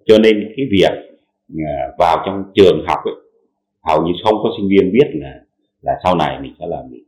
Cho 0.06 0.18
nên 0.18 0.52
cái 0.56 0.66
việc 0.70 0.92
à, 1.66 1.88
vào 1.98 2.22
trong 2.26 2.44
trường 2.54 2.84
học 2.86 2.98
ấy, 3.04 3.14
hầu 3.88 4.06
như 4.06 4.12
không 4.24 4.34
có 4.42 4.50
sinh 4.56 4.68
viên 4.68 4.92
biết 4.92 5.08
là 5.14 5.40
là 5.82 5.92
sau 6.04 6.16
này 6.16 6.40
mình 6.40 6.54
sẽ 6.60 6.66
làm 6.66 6.88
gì. 6.90 6.98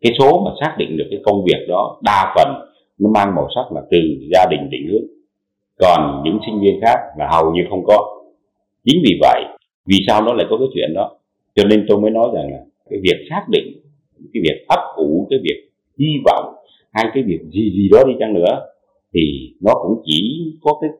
Cái 0.00 0.12
số 0.18 0.44
mà 0.44 0.50
xác 0.60 0.74
định 0.78 0.96
được 0.96 1.04
cái 1.10 1.20
công 1.24 1.44
việc 1.44 1.66
đó 1.68 2.00
đa 2.02 2.34
phần 2.36 2.70
nó 2.98 3.10
mang 3.10 3.34
màu 3.34 3.48
sắc 3.54 3.72
là 3.72 3.82
từ 3.90 3.98
gia 4.32 4.46
đình 4.50 4.70
định 4.70 4.88
hướng. 4.92 5.04
Còn 5.78 6.22
những 6.24 6.38
sinh 6.46 6.60
viên 6.60 6.80
khác 6.80 6.98
là 7.18 7.28
hầu 7.32 7.52
như 7.52 7.60
không 7.70 7.84
có 7.86 8.13
chính 8.84 9.02
vì 9.04 9.18
vậy, 9.20 9.44
vì 9.86 9.96
sao 10.06 10.22
nó 10.22 10.32
lại 10.32 10.46
có 10.50 10.56
cái 10.58 10.68
chuyện 10.74 10.94
đó? 10.94 11.16
Cho 11.54 11.64
nên 11.64 11.86
tôi 11.88 12.00
mới 12.00 12.10
nói 12.10 12.28
rằng 12.34 12.52
là 12.52 12.58
cái 12.90 12.98
việc 13.02 13.26
xác 13.30 13.44
định, 13.48 13.80
cái 14.32 14.42
việc 14.42 14.64
ấp 14.68 14.80
ủ, 14.96 15.26
cái 15.30 15.38
việc 15.42 15.70
hy 15.98 16.16
vọng, 16.24 16.54
hay 16.92 17.10
cái 17.14 17.22
việc 17.22 17.40
gì 17.42 17.70
gì 17.70 17.88
đó 17.92 17.98
đi 18.06 18.12
chăng 18.18 18.34
nữa, 18.34 18.66
thì 19.14 19.54
nó 19.60 19.74
cũng 19.74 20.02
chỉ 20.04 20.52
có 20.62 20.78
cái 20.80 20.90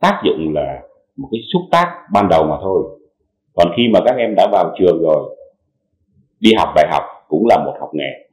tác 0.00 0.22
dụng 0.24 0.52
là 0.54 0.80
một 1.16 1.28
cái 1.32 1.40
xúc 1.52 1.62
tác 1.70 1.86
ban 2.12 2.28
đầu 2.28 2.46
mà 2.46 2.56
thôi. 2.62 3.00
Còn 3.54 3.72
khi 3.76 3.82
mà 3.92 4.00
các 4.04 4.16
em 4.16 4.34
đã 4.36 4.48
vào 4.52 4.74
trường 4.78 5.02
rồi, 5.02 5.36
đi 6.40 6.50
học 6.58 6.68
đại 6.76 6.86
học 6.92 7.02
cũng 7.28 7.46
là 7.46 7.64
một 7.64 7.76
học 7.80 7.90
nghề. 7.94 8.28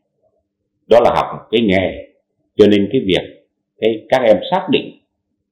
Đó 0.89 0.99
là 1.03 1.11
học 1.15 1.47
cái 1.51 1.61
nghề. 1.61 2.07
Cho 2.55 2.67
nên 2.67 2.89
cái 2.91 3.01
việc 3.05 3.41
cái 3.81 4.05
các 4.09 4.21
em 4.21 4.37
xác 4.51 4.67
định 4.71 4.99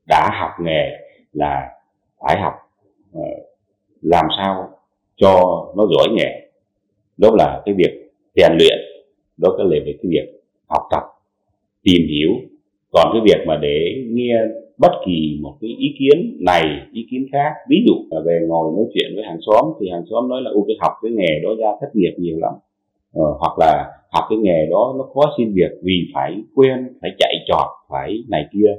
đã 0.08 0.30
học 0.40 0.52
nghề 0.66 0.90
là 1.34 1.70
phải 2.20 2.40
học 2.40 2.54
ờ, 3.14 3.22
làm 4.02 4.26
sao 4.38 4.70
cho 5.16 5.34
nó 5.78 5.88
giỏi 5.88 6.08
nghề 6.16 6.50
đó 7.18 7.30
là 7.34 7.62
cái 7.66 7.76
việc 7.78 8.12
rèn 8.36 8.52
luyện 8.58 8.78
đó 9.38 9.56
là 9.58 9.66
về 9.70 9.80
cái 9.86 10.10
việc 10.10 10.42
học 10.68 10.84
tập 10.92 11.04
tìm 11.84 12.08
hiểu. 12.08 12.30
Còn 12.92 13.08
cái 13.14 13.22
việc 13.26 13.48
mà 13.48 13.58
để 13.62 14.06
nghe 14.08 14.34
bất 14.78 14.92
kỳ 15.06 15.40
một 15.42 15.58
cái 15.62 15.70
ý 15.80 15.96
kiến 16.00 16.38
này 16.40 16.64
ý 16.94 17.08
kiến 17.12 17.26
khác 17.32 17.54
ví 17.70 17.78
dụ 17.88 17.94
là 18.12 18.22
về 18.26 18.40
ngồi 18.48 18.74
nói 18.76 18.86
chuyện 18.94 19.12
với 19.16 19.24
hàng 19.24 19.40
xóm 19.46 19.66
thì 19.80 19.90
hàng 19.90 20.04
xóm 20.10 20.30
nói 20.30 20.42
là 20.42 20.52
u 20.52 20.66
cái 20.68 20.76
học 20.80 20.92
cái 21.02 21.12
nghề 21.12 21.40
đó 21.44 21.50
ra 21.60 21.68
thất 21.82 21.88
nghiệp 21.94 22.14
nhiều 22.18 22.38
lắm. 22.40 22.54
Ờ, 23.14 23.24
hoặc 23.40 23.60
là 23.60 23.92
học 24.12 24.24
cái 24.30 24.40
nghề 24.40 24.66
đó 24.72 24.96
nó 24.98 25.04
khó 25.04 25.34
xin 25.38 25.54
việc 25.54 25.72
vì 25.84 26.12
phải 26.14 26.36
quen 26.56 26.88
phải 27.02 27.12
chạy 27.20 27.34
trọt 27.48 27.68
phải 27.90 28.24
này 28.30 28.46
kia. 28.54 28.76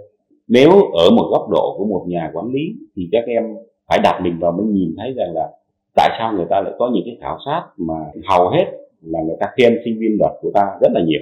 Nếu 0.49 0.71
ở 0.93 1.11
một 1.11 1.29
góc 1.31 1.49
độ 1.51 1.75
của 1.79 1.85
một 1.85 2.05
nhà 2.09 2.31
quản 2.33 2.47
lý 2.53 2.63
thì 2.97 3.09
các 3.13 3.25
em 3.27 3.45
phải 3.91 3.99
đặt 3.99 4.21
mình 4.23 4.39
vào 4.41 4.53
mới 4.53 4.67
nhìn 4.67 4.95
thấy 4.99 5.13
rằng 5.17 5.35
là 5.35 5.49
tại 5.97 6.11
sao 6.19 6.33
người 6.33 6.47
ta 6.51 6.61
lại 6.61 6.73
có 6.79 6.91
những 6.95 7.03
cái 7.07 7.17
khảo 7.21 7.39
sát 7.45 7.63
mà 7.77 7.95
hầu 8.29 8.49
hết 8.49 8.65
là 9.03 9.21
người 9.27 9.37
ta 9.41 9.47
khen 9.57 9.79
sinh 9.85 9.99
viên 10.01 10.17
luật 10.19 10.33
của 10.41 10.51
ta 10.55 10.67
rất 10.81 10.89
là 10.93 11.01
nhiều. 11.07 11.21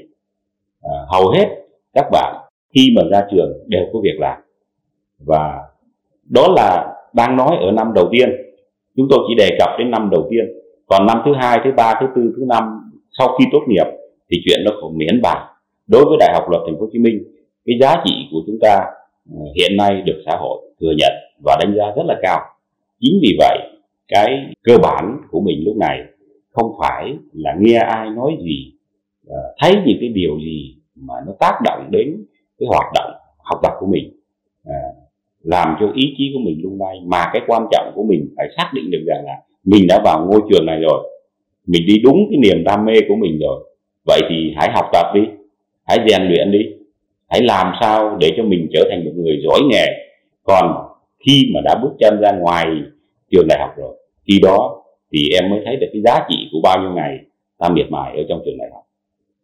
À, 0.82 0.94
hầu 1.08 1.30
hết 1.30 1.46
các 1.94 2.06
bạn 2.12 2.34
khi 2.74 2.88
mà 2.96 3.02
ra 3.10 3.26
trường 3.30 3.52
đều 3.66 3.82
có 3.92 4.00
việc 4.02 4.16
làm. 4.20 4.38
Và 5.26 5.60
đó 6.30 6.48
là 6.56 6.94
đang 7.12 7.36
nói 7.36 7.56
ở 7.60 7.70
năm 7.70 7.92
đầu 7.94 8.08
tiên. 8.12 8.28
Chúng 8.96 9.06
tôi 9.10 9.18
chỉ 9.28 9.34
đề 9.34 9.56
cập 9.58 9.70
đến 9.78 9.90
năm 9.90 10.10
đầu 10.10 10.28
tiên. 10.30 10.44
Còn 10.86 11.06
năm 11.06 11.22
thứ 11.24 11.32
hai 11.34 11.60
thứ 11.64 11.70
ba 11.76 11.94
thứ 12.00 12.06
tư 12.16 12.32
thứ 12.36 12.44
năm 12.48 12.90
sau 13.18 13.36
khi 13.38 13.44
tốt 13.52 13.60
nghiệp 13.68 13.86
thì 14.30 14.36
chuyện 14.44 14.64
nó 14.64 14.70
không 14.80 14.98
miễn 14.98 15.22
bàn. 15.22 15.46
Đối 15.86 16.04
với 16.04 16.16
đại 16.20 16.30
học 16.34 16.50
luật 16.50 16.62
thành 16.66 16.74
phố 16.74 16.80
hồ 16.80 16.88
chí 16.92 16.98
minh 16.98 17.24
cái 17.66 17.78
giá 17.80 18.02
trị 18.04 18.28
của 18.32 18.38
chúng 18.46 18.58
ta 18.60 18.70
à, 18.70 19.42
hiện 19.56 19.76
nay 19.76 20.02
được 20.02 20.22
xã 20.26 20.36
hội 20.36 20.60
thừa 20.80 20.92
nhận 20.96 21.12
và 21.44 21.56
đánh 21.60 21.74
giá 21.76 21.84
rất 21.96 22.02
là 22.06 22.16
cao 22.22 22.40
chính 23.00 23.18
vì 23.22 23.36
vậy, 23.38 23.58
cái 24.08 24.54
cơ 24.62 24.78
bản 24.82 25.18
của 25.30 25.40
mình 25.40 25.64
lúc 25.64 25.76
này 25.76 25.98
không 26.50 26.72
phải 26.80 27.14
là 27.32 27.56
nghe 27.60 27.78
ai 27.78 28.10
nói 28.10 28.36
gì 28.44 28.72
ờ, 29.28 29.36
thấy 29.62 29.72
những 29.86 29.96
cái 30.00 30.08
điều 30.08 30.38
gì 30.38 30.74
mà 30.94 31.14
nó 31.26 31.32
tác 31.40 31.54
động 31.64 31.88
đến 31.90 32.24
cái 32.58 32.66
hoạt 32.68 32.86
động 32.94 33.10
học 33.38 33.60
tập 33.62 33.72
của 33.80 33.86
mình 33.86 34.10
ờ, 34.64 34.74
làm 35.42 35.76
cho 35.80 35.92
ý 35.94 36.14
chí 36.18 36.30
của 36.34 36.40
mình 36.44 36.60
lung 36.62 36.80
lay 36.80 37.00
mà 37.06 37.30
cái 37.32 37.42
quan 37.46 37.66
trọng 37.70 37.92
của 37.94 38.02
mình 38.02 38.28
phải 38.36 38.46
xác 38.56 38.70
định 38.74 38.90
được 38.90 39.04
rằng 39.06 39.24
là 39.24 39.34
mình 39.64 39.86
đã 39.88 40.00
vào 40.04 40.26
ngôi 40.26 40.40
trường 40.50 40.66
này 40.66 40.80
rồi, 40.80 41.08
mình 41.66 41.82
đi 41.86 41.94
đúng 42.02 42.16
cái 42.30 42.38
niềm 42.38 42.64
đam 42.64 42.84
mê 42.84 42.92
của 43.08 43.16
mình 43.16 43.38
rồi. 43.38 43.64
Vậy 44.06 44.20
thì 44.28 44.52
hãy 44.56 44.70
học 44.74 44.86
tập 44.92 45.06
đi, 45.14 45.20
hãy 45.86 45.98
rèn 46.08 46.22
luyện 46.22 46.50
đi, 46.50 46.58
hãy 47.28 47.42
làm 47.42 47.72
sao 47.80 48.16
để 48.20 48.32
cho 48.36 48.42
mình 48.42 48.68
trở 48.72 48.88
thành 48.90 49.04
một 49.04 49.10
người 49.14 49.42
giỏi 49.44 49.60
nghề. 49.70 49.86
Còn 50.42 50.87
khi 51.26 51.50
mà 51.54 51.60
đã 51.64 51.74
bước 51.82 51.92
chân 51.98 52.20
ra 52.20 52.32
ngoài 52.32 52.66
trường 53.30 53.46
đại 53.48 53.58
học 53.60 53.70
rồi 53.76 53.96
khi 54.26 54.38
đó 54.42 54.84
thì 55.12 55.28
em 55.40 55.50
mới 55.50 55.60
thấy 55.64 55.76
được 55.76 55.86
cái 55.92 56.02
giá 56.04 56.26
trị 56.30 56.36
của 56.52 56.58
bao 56.62 56.82
nhiêu 56.82 56.90
ngày 56.94 57.18
ta 57.58 57.68
miệt 57.68 57.86
mài 57.90 58.16
ở 58.16 58.22
trong 58.28 58.42
trường 58.44 58.58
đại 58.58 58.68
học. 58.72 58.82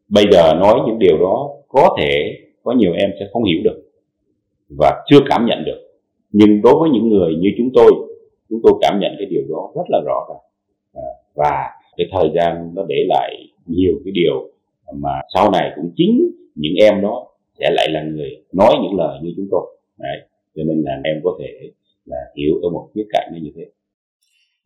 Bây 0.08 0.24
giờ 0.32 0.54
nói 0.54 0.80
những 0.86 0.98
điều 0.98 1.18
đó 1.18 1.50
có 1.68 1.96
thể 1.98 2.36
có 2.62 2.72
nhiều 2.72 2.92
em 2.92 3.10
sẽ 3.18 3.26
không 3.32 3.44
hiểu 3.44 3.60
được 3.64 3.82
và 4.78 5.04
chưa 5.06 5.18
cảm 5.28 5.46
nhận 5.46 5.64
được. 5.64 5.80
Nhưng 6.32 6.62
đối 6.62 6.74
với 6.80 6.90
những 6.90 7.08
người 7.08 7.34
như 7.40 7.50
chúng 7.58 7.70
tôi 7.74 7.92
chúng 8.50 8.60
tôi 8.62 8.72
cảm 8.80 8.98
nhận 9.00 9.12
cái 9.18 9.26
điều 9.30 9.42
đó 9.48 9.72
rất 9.76 9.82
là 9.88 10.00
rõ 10.06 10.26
ràng. 10.28 10.42
À, 10.94 11.08
và 11.34 11.70
cái 11.96 12.06
thời 12.12 12.30
gian 12.34 12.70
nó 12.74 12.82
để 12.88 13.04
lại 13.08 13.48
nhiều 13.66 13.94
cái 14.04 14.12
điều 14.12 14.50
mà 14.94 15.20
sau 15.34 15.50
này 15.50 15.72
cũng 15.76 15.90
chính 15.96 16.30
những 16.54 16.74
em 16.80 17.02
đó 17.02 17.26
sẽ 17.58 17.70
lại 17.70 17.88
là 17.90 18.02
người 18.02 18.30
nói 18.52 18.74
những 18.82 18.98
lời 18.98 19.18
như 19.22 19.32
chúng 19.36 19.46
tôi. 19.50 19.76
Đấy 19.98 20.16
cho 20.54 20.62
nên 20.68 20.82
là 20.82 20.92
em 21.04 21.16
có 21.24 21.30
thể 21.40 21.70
là 22.04 22.16
hiểu 22.36 22.54
ở 22.62 22.70
một 22.70 22.90
khía 22.94 23.04
cạnh 23.12 23.28
như 23.42 23.50
thế. 23.56 23.64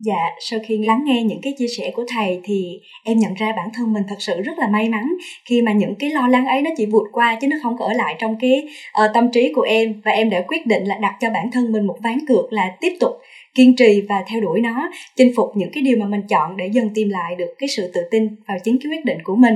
Dạ, 0.05 0.35
sau 0.39 0.59
khi 0.63 0.77
lắng 0.77 1.03
nghe 1.05 1.23
những 1.23 1.39
cái 1.41 1.53
chia 1.57 1.67
sẻ 1.77 1.91
của 1.95 2.03
thầy 2.15 2.39
thì 2.43 2.79
em 3.05 3.17
nhận 3.17 3.33
ra 3.33 3.47
bản 3.57 3.69
thân 3.73 3.93
mình 3.93 4.03
thật 4.09 4.15
sự 4.19 4.41
rất 4.41 4.59
là 4.59 4.67
may 4.67 4.89
mắn 4.89 5.03
khi 5.45 5.61
mà 5.61 5.73
những 5.73 5.95
cái 5.95 6.09
lo 6.09 6.27
lắng 6.27 6.45
ấy 6.45 6.61
nó 6.61 6.69
chỉ 6.77 6.85
vụt 6.85 7.07
qua 7.11 7.37
chứ 7.41 7.47
nó 7.47 7.57
không 7.63 7.77
có 7.77 7.85
ở 7.85 7.93
lại 7.93 8.15
trong 8.19 8.35
cái 8.39 8.67
uh, 9.03 9.11
tâm 9.13 9.31
trí 9.31 9.53
của 9.53 9.61
em. 9.61 10.01
Và 10.05 10.11
em 10.11 10.29
đã 10.29 10.41
quyết 10.47 10.65
định 10.65 10.83
là 10.83 10.97
đặt 11.01 11.15
cho 11.21 11.29
bản 11.29 11.49
thân 11.51 11.71
mình 11.71 11.87
một 11.87 11.97
ván 12.03 12.17
cược 12.27 12.53
là 12.53 12.77
tiếp 12.81 12.93
tục 12.99 13.11
kiên 13.55 13.75
trì 13.75 14.01
và 14.09 14.23
theo 14.27 14.41
đuổi 14.41 14.61
nó 14.61 14.89
chinh 15.15 15.33
phục 15.35 15.51
những 15.55 15.69
cái 15.73 15.83
điều 15.83 15.97
mà 15.97 16.05
mình 16.05 16.21
chọn 16.29 16.57
để 16.57 16.69
dần 16.73 16.89
tìm 16.95 17.09
lại 17.09 17.35
được 17.35 17.53
cái 17.57 17.69
sự 17.69 17.91
tự 17.93 18.01
tin 18.11 18.27
vào 18.47 18.57
chính 18.63 18.77
cái 18.83 18.91
quyết 18.91 19.05
định 19.05 19.17
của 19.23 19.35
mình. 19.35 19.55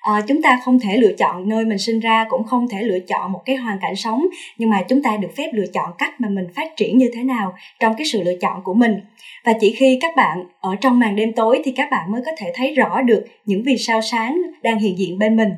À, 0.00 0.12
chúng 0.28 0.42
ta 0.42 0.60
không 0.64 0.80
thể 0.80 0.96
lựa 0.96 1.12
chọn 1.18 1.48
nơi 1.48 1.64
mình 1.64 1.78
sinh 1.78 2.00
ra 2.00 2.26
cũng 2.28 2.44
không 2.44 2.68
thể 2.68 2.82
lựa 2.82 2.98
chọn 2.98 3.32
một 3.32 3.42
cái 3.44 3.56
hoàn 3.56 3.78
cảnh 3.82 3.96
sống 3.96 4.26
nhưng 4.58 4.70
mà 4.70 4.82
chúng 4.88 5.02
ta 5.02 5.16
được 5.16 5.30
phép 5.36 5.50
lựa 5.52 5.66
chọn 5.74 5.90
cách 5.98 6.20
mà 6.20 6.28
mình 6.28 6.46
phát 6.54 6.76
triển 6.76 6.98
như 6.98 7.10
thế 7.14 7.22
nào 7.22 7.54
trong 7.80 7.94
cái 7.98 8.06
sự 8.06 8.22
lựa 8.22 8.36
chọn 8.40 8.62
của 8.64 8.74
mình. 8.74 9.00
Và 9.44 9.52
chỉ 9.60 9.74
khi 9.78 9.98
các 10.00 10.16
bạn 10.16 10.44
ở 10.60 10.76
trong 10.76 10.98
màn 10.98 11.16
đêm 11.16 11.32
tối 11.32 11.60
thì 11.64 11.72
các 11.72 11.88
bạn 11.90 12.12
mới 12.12 12.22
có 12.26 12.32
thể 12.38 12.52
thấy 12.54 12.74
rõ 12.74 13.02
được 13.02 13.26
những 13.44 13.62
vì 13.62 13.76
sao 13.78 14.02
sáng 14.02 14.42
đang 14.62 14.78
hiện 14.78 14.98
diện 14.98 15.18
bên 15.18 15.36
mình. 15.36 15.50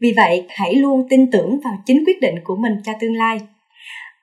Vì 0.00 0.12
vậy 0.16 0.44
hãy 0.48 0.74
luôn 0.74 1.06
tin 1.08 1.30
tưởng 1.30 1.60
vào 1.64 1.74
chính 1.86 2.04
quyết 2.06 2.20
định 2.20 2.34
của 2.44 2.56
mình 2.56 2.72
cho 2.84 2.92
tương 3.00 3.16
lai 3.16 3.38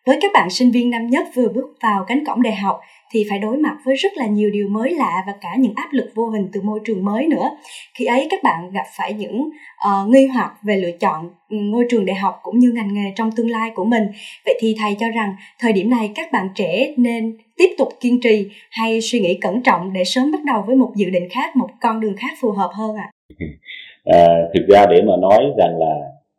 với 0.07 0.17
các 0.21 0.31
bạn 0.33 0.49
sinh 0.49 0.71
viên 0.71 0.89
năm 0.89 1.07
nhất 1.07 1.27
vừa 1.35 1.49
bước 1.49 1.75
vào 1.83 2.05
cánh 2.07 2.25
cổng 2.25 2.41
đại 2.41 2.55
học 2.55 2.79
thì 3.11 3.25
phải 3.29 3.39
đối 3.39 3.57
mặt 3.57 3.77
với 3.85 3.95
rất 3.95 4.09
là 4.15 4.27
nhiều 4.27 4.49
điều 4.49 4.67
mới 4.69 4.91
lạ 4.91 5.23
và 5.27 5.33
cả 5.41 5.49
những 5.59 5.73
áp 5.75 5.87
lực 5.91 6.11
vô 6.15 6.27
hình 6.27 6.47
từ 6.53 6.61
môi 6.61 6.79
trường 6.85 7.05
mới 7.05 7.27
nữa. 7.27 7.49
Khi 7.93 8.05
ấy 8.05 8.27
các 8.29 8.43
bạn 8.43 8.71
gặp 8.71 8.83
phải 8.97 9.13
những 9.13 9.49
uh, 9.87 10.09
nghi 10.09 10.27
hoặc 10.27 10.51
về 10.63 10.75
lựa 10.75 10.91
chọn 10.91 11.29
ừ, 11.49 11.57
ngôi 11.59 11.85
trường 11.89 12.05
đại 12.05 12.15
học 12.15 12.39
cũng 12.43 12.59
như 12.59 12.71
ngành 12.71 12.93
nghề 12.93 13.11
trong 13.15 13.31
tương 13.31 13.49
lai 13.49 13.71
của 13.75 13.85
mình. 13.85 14.03
Vậy 14.45 14.57
thì 14.61 14.75
thầy 14.79 14.95
cho 14.99 15.05
rằng 15.15 15.35
thời 15.59 15.73
điểm 15.73 15.89
này 15.89 16.11
các 16.15 16.31
bạn 16.31 16.49
trẻ 16.55 16.93
nên 16.97 17.37
tiếp 17.57 17.69
tục 17.77 17.87
kiên 17.99 18.19
trì 18.21 18.49
hay 18.71 19.01
suy 19.01 19.19
nghĩ 19.19 19.37
cẩn 19.41 19.61
trọng 19.61 19.93
để 19.93 20.03
sớm 20.03 20.31
bắt 20.31 20.43
đầu 20.45 20.63
với 20.67 20.75
một 20.75 20.91
dự 20.95 21.09
định 21.09 21.27
khác, 21.29 21.55
một 21.55 21.69
con 21.81 21.99
đường 21.99 22.15
khác 22.17 22.37
phù 22.41 22.51
hợp 22.51 22.69
hơn 22.73 22.95
ạ? 22.95 23.11
À? 23.11 23.11
À, 24.13 24.27
thực 24.53 24.65
ra 24.67 24.85
để 24.89 25.01
mà 25.01 25.13
nói 25.21 25.43
rằng 25.57 25.77
là 25.79 25.93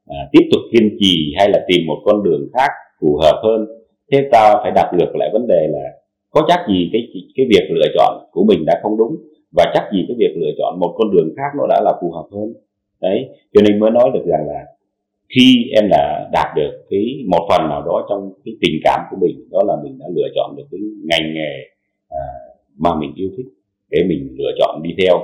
à, 0.06 0.16
tiếp 0.32 0.48
tục 0.52 0.60
kiên 0.72 0.96
trì 1.00 1.34
hay 1.38 1.48
là 1.48 1.58
tìm 1.68 1.86
một 1.86 2.02
con 2.04 2.24
đường 2.24 2.48
khác 2.54 2.70
phù 3.00 3.16
hợp 3.22 3.40
hơn. 3.42 3.66
Thế 4.12 4.28
ta 4.32 4.54
phải 4.62 4.72
đặt 4.74 4.90
ngược 4.92 5.16
lại 5.16 5.30
vấn 5.32 5.46
đề 5.46 5.66
là 5.70 5.84
có 6.30 6.44
chắc 6.48 6.60
gì 6.68 6.90
cái 6.92 7.02
cái 7.36 7.46
việc 7.50 7.70
lựa 7.70 7.88
chọn 7.94 8.28
của 8.32 8.44
mình 8.44 8.64
đã 8.66 8.80
không 8.82 8.96
đúng? 8.96 9.16
Và 9.56 9.64
chắc 9.74 9.84
gì 9.92 10.04
cái 10.08 10.16
việc 10.18 10.34
lựa 10.36 10.50
chọn 10.58 10.80
một 10.80 10.94
con 10.98 11.10
đường 11.10 11.28
khác 11.36 11.50
nó 11.58 11.66
đã 11.68 11.80
là 11.84 11.92
phù 12.00 12.12
hợp 12.12 12.26
hơn? 12.32 12.52
Đấy 13.00 13.28
cho 13.54 13.60
nên 13.68 13.80
mới 13.80 13.90
nói 13.90 14.10
được 14.14 14.24
rằng 14.26 14.46
là 14.48 14.64
khi 15.28 15.70
em 15.74 15.88
đã 15.90 16.28
đạt 16.32 16.46
được 16.56 16.70
cái 16.90 17.24
một 17.30 17.46
phần 17.50 17.68
nào 17.68 17.82
đó 17.82 18.06
trong 18.08 18.32
cái 18.44 18.54
tình 18.60 18.80
cảm 18.84 19.00
của 19.10 19.16
mình 19.20 19.48
đó 19.50 19.62
là 19.66 19.76
mình 19.82 19.98
đã 19.98 20.06
lựa 20.14 20.28
chọn 20.34 20.56
được 20.56 20.64
cái 20.70 20.80
ngành 21.04 21.34
nghề 21.34 21.52
à, 22.08 22.22
mà 22.78 22.90
mình 23.00 23.12
yêu 23.16 23.30
thích 23.36 23.46
để 23.90 23.98
mình 24.08 24.36
lựa 24.38 24.50
chọn 24.58 24.82
đi 24.82 24.90
theo 25.02 25.18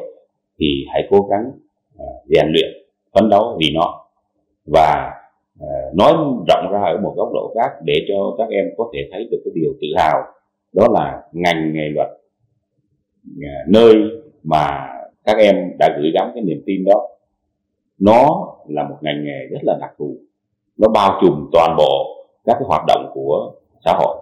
thì 0.59 0.67
hãy 0.93 1.07
cố 1.11 1.21
gắng 1.31 1.45
à, 1.99 2.07
rèn 2.27 2.53
luyện 2.53 2.71
phấn 3.15 3.31
đấu 3.31 3.57
vì 3.61 3.67
nó. 3.75 4.07
Và 4.73 5.11
À, 5.61 5.75
nói 5.95 6.13
rộng 6.49 6.73
ra 6.73 6.81
ở 6.81 7.01
một 7.03 7.15
góc 7.17 7.31
độ 7.33 7.55
khác 7.55 7.71
để 7.85 7.95
cho 8.09 8.35
các 8.39 8.49
em 8.51 8.65
có 8.77 8.91
thể 8.93 8.99
thấy 9.13 9.29
được 9.31 9.39
cái 9.45 9.53
điều 9.55 9.73
tự 9.81 9.87
hào. 9.97 10.23
Đó 10.73 10.87
là 10.91 11.23
ngành 11.33 11.73
nghề 11.73 11.89
luật 11.89 12.09
à, 13.43 13.55
nơi 13.69 13.95
mà 14.43 14.89
các 15.25 15.37
em 15.39 15.57
đã 15.79 15.99
gửi 15.99 16.11
gắm 16.15 16.31
cái 16.35 16.45
niềm 16.45 16.63
tin 16.67 16.85
đó. 16.85 17.09
Nó 18.01 18.47
là 18.69 18.89
một 18.89 18.97
ngành 19.01 19.25
nghề 19.25 19.47
rất 19.51 19.59
là 19.63 19.77
đặc 19.81 19.91
thù. 19.99 20.17
Nó 20.79 20.89
bao 20.89 21.19
trùm 21.23 21.49
toàn 21.53 21.77
bộ 21.79 22.25
các 22.45 22.53
cái 22.53 22.65
hoạt 22.67 22.83
động 22.89 23.11
của 23.15 23.55
xã 23.85 23.93
hội. 23.99 24.17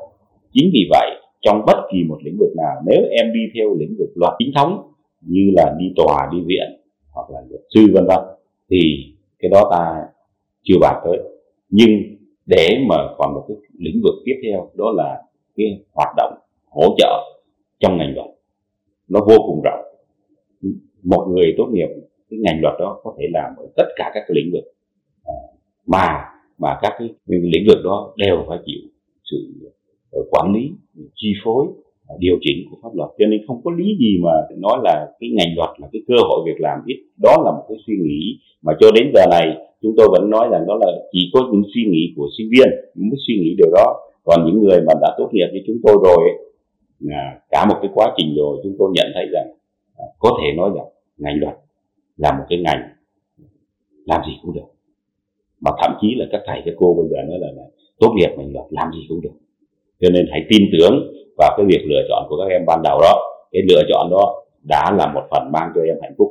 Chính 0.53 0.71
vì 0.73 0.89
vậy, 0.91 1.11
trong 1.41 1.63
bất 1.67 1.77
kỳ 1.93 1.99
một 2.09 2.19
lĩnh 2.25 2.37
vực 2.41 2.51
nào, 2.57 2.83
nếu 2.87 3.03
em 3.11 3.33
đi 3.33 3.41
theo 3.55 3.75
lĩnh 3.79 3.95
vực 3.99 4.09
luật 4.15 4.33
chính 4.39 4.53
thống 4.55 4.93
như 5.21 5.51
là 5.55 5.75
đi 5.79 5.93
tòa, 5.97 6.29
đi 6.33 6.39
viện 6.47 6.81
hoặc 7.13 7.31
là 7.31 7.41
luật 7.49 7.63
sư, 7.75 7.81
vân 7.95 8.07
vân, 8.07 8.19
thì 8.71 8.79
cái 9.39 9.51
đó 9.51 9.69
ta 9.71 10.05
chưa 10.63 10.79
bàn 10.81 11.03
tới. 11.05 11.19
Nhưng 11.69 11.91
để 12.47 12.79
mà 12.89 12.97
còn 13.19 13.35
một 13.35 13.45
cái 13.49 13.57
lĩnh 13.79 14.01
vực 14.03 14.15
tiếp 14.25 14.41
theo 14.43 14.71
đó 14.75 14.93
là 14.97 15.23
cái 15.57 15.85
hoạt 15.95 16.09
động 16.17 16.39
hỗ 16.71 16.95
trợ 16.99 17.43
trong 17.81 17.99
ngành 17.99 18.15
luật. 18.15 18.31
Nó 19.09 19.21
vô 19.21 19.37
cùng 19.47 19.63
rộng. 19.65 19.85
Một 21.03 21.27
người 21.29 21.55
tốt 21.59 21.69
nghiệp 21.73 21.89
cái 22.33 22.39
ngành 22.43 22.61
luật 22.63 22.75
đó 22.79 23.01
có 23.03 23.15
thể 23.19 23.27
làm 23.33 23.57
ở 23.57 23.67
tất 23.77 23.87
cả 23.97 24.11
các 24.15 24.25
cái 24.29 24.35
lĩnh 24.35 24.53
vực 24.53 24.65
à, 25.25 25.35
mà 25.87 26.25
mà 26.59 26.79
các 26.83 26.93
cái 26.99 27.09
lĩnh 27.27 27.65
vực 27.69 27.79
đó 27.85 28.15
đều 28.17 28.45
phải 28.49 28.59
chịu 28.67 28.81
sự 29.25 29.71
quản 30.31 30.53
lý 30.55 30.71
chi 31.15 31.33
phối 31.45 31.67
điều 32.19 32.37
chỉnh 32.41 32.59
của 32.71 32.77
pháp 32.83 32.93
luật. 32.95 33.11
Cho 33.19 33.27
nên 33.27 33.41
không 33.47 33.61
có 33.65 33.71
lý 33.71 33.97
gì 33.99 34.19
mà 34.25 34.33
nói 34.57 34.79
là 34.85 34.95
cái 35.21 35.31
ngành 35.37 35.53
luật 35.57 35.71
là 35.81 35.89
cái 35.93 36.03
cơ 36.09 36.15
hội 36.29 36.39
việc 36.47 36.61
làm 36.61 36.79
ít. 36.87 36.99
Đó 37.23 37.35
là 37.45 37.51
một 37.51 37.65
cái 37.69 37.79
suy 37.87 37.95
nghĩ 38.05 38.39
mà 38.63 38.73
cho 38.81 38.91
đến 38.97 39.11
giờ 39.15 39.27
này 39.31 39.47
chúng 39.83 39.95
tôi 39.97 40.09
vẫn 40.13 40.31
nói 40.31 40.49
rằng 40.53 40.65
đó 40.67 40.75
là 40.81 40.91
chỉ 41.13 41.31
có 41.33 41.41
những 41.53 41.63
suy 41.75 41.85
nghĩ 41.85 42.13
của 42.17 42.29
sinh 42.39 42.49
viên 42.53 42.69
mới 42.95 43.19
suy 43.27 43.35
nghĩ 43.41 43.55
điều 43.59 43.71
đó. 43.73 43.87
Còn 44.25 44.47
những 44.47 44.63
người 44.63 44.81
mà 44.87 44.93
đã 45.01 45.15
tốt 45.19 45.29
nghiệp 45.33 45.47
như 45.53 45.61
chúng 45.67 45.77
tôi 45.85 45.97
rồi 46.05 46.23
cả 47.51 47.67
một 47.69 47.77
cái 47.83 47.91
quá 47.95 48.15
trình 48.17 48.35
rồi 48.37 48.61
chúng 48.63 48.75
tôi 48.79 48.91
nhận 48.95 49.07
thấy 49.15 49.27
rằng 49.33 49.47
à, 49.97 50.07
có 50.19 50.31
thể 50.41 50.53
nói 50.57 50.71
rằng 50.77 50.87
ngành 51.19 51.41
luật 51.41 51.55
là 52.17 52.33
một 52.39 52.45
cái 52.49 52.59
ngành 52.59 52.83
làm 54.05 54.23
gì 54.27 54.33
cũng 54.43 54.55
được. 54.55 54.69
Mà 55.61 55.71
thậm 55.83 55.93
chí 56.01 56.15
là 56.17 56.27
các 56.33 56.43
thầy 56.47 56.63
các 56.65 56.75
cô 56.77 56.95
bây 56.95 57.09
giờ 57.11 57.17
nói 57.29 57.39
là, 57.39 57.49
là 57.57 57.63
tốt 58.01 58.15
nghiệp 58.17 58.31
ngành 58.37 58.53
luật 58.53 58.67
làm 58.71 58.93
gì 58.93 59.01
cũng 59.09 59.21
được 59.21 59.37
cho 60.03 60.09
nên 60.11 60.27
hãy 60.33 60.41
tin 60.49 60.63
tưởng 60.73 61.13
vào 61.39 61.55
cái 61.57 61.67
việc 61.67 61.83
lựa 61.91 62.03
chọn 62.09 62.27
của 62.29 62.37
các 62.37 62.55
em 62.55 62.63
ban 62.67 62.83
đầu 62.83 62.99
đó. 63.01 63.15
Cái 63.53 63.63
lựa 63.69 63.83
chọn 63.89 64.11
đó 64.11 64.45
đã 64.63 64.91
là 64.99 65.13
một 65.15 65.23
phần 65.31 65.53
mang 65.53 65.73
cho 65.75 65.81
em 65.83 65.97
hạnh 66.03 66.15
phúc. 66.19 66.29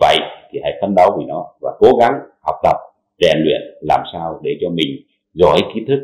Vậy 0.00 0.16
thì 0.50 0.60
hãy 0.62 0.72
phấn 0.80 0.94
đấu 0.94 1.16
vì 1.18 1.24
nó 1.24 1.46
và 1.60 1.70
cố 1.78 1.88
gắng 2.00 2.12
học 2.40 2.54
tập 2.62 2.76
rèn 3.20 3.38
luyện 3.44 3.60
làm 3.80 4.00
sao 4.12 4.40
để 4.42 4.50
cho 4.60 4.68
mình 4.68 4.90
giỏi 5.34 5.58
kiến 5.74 5.84
thức 5.88 6.00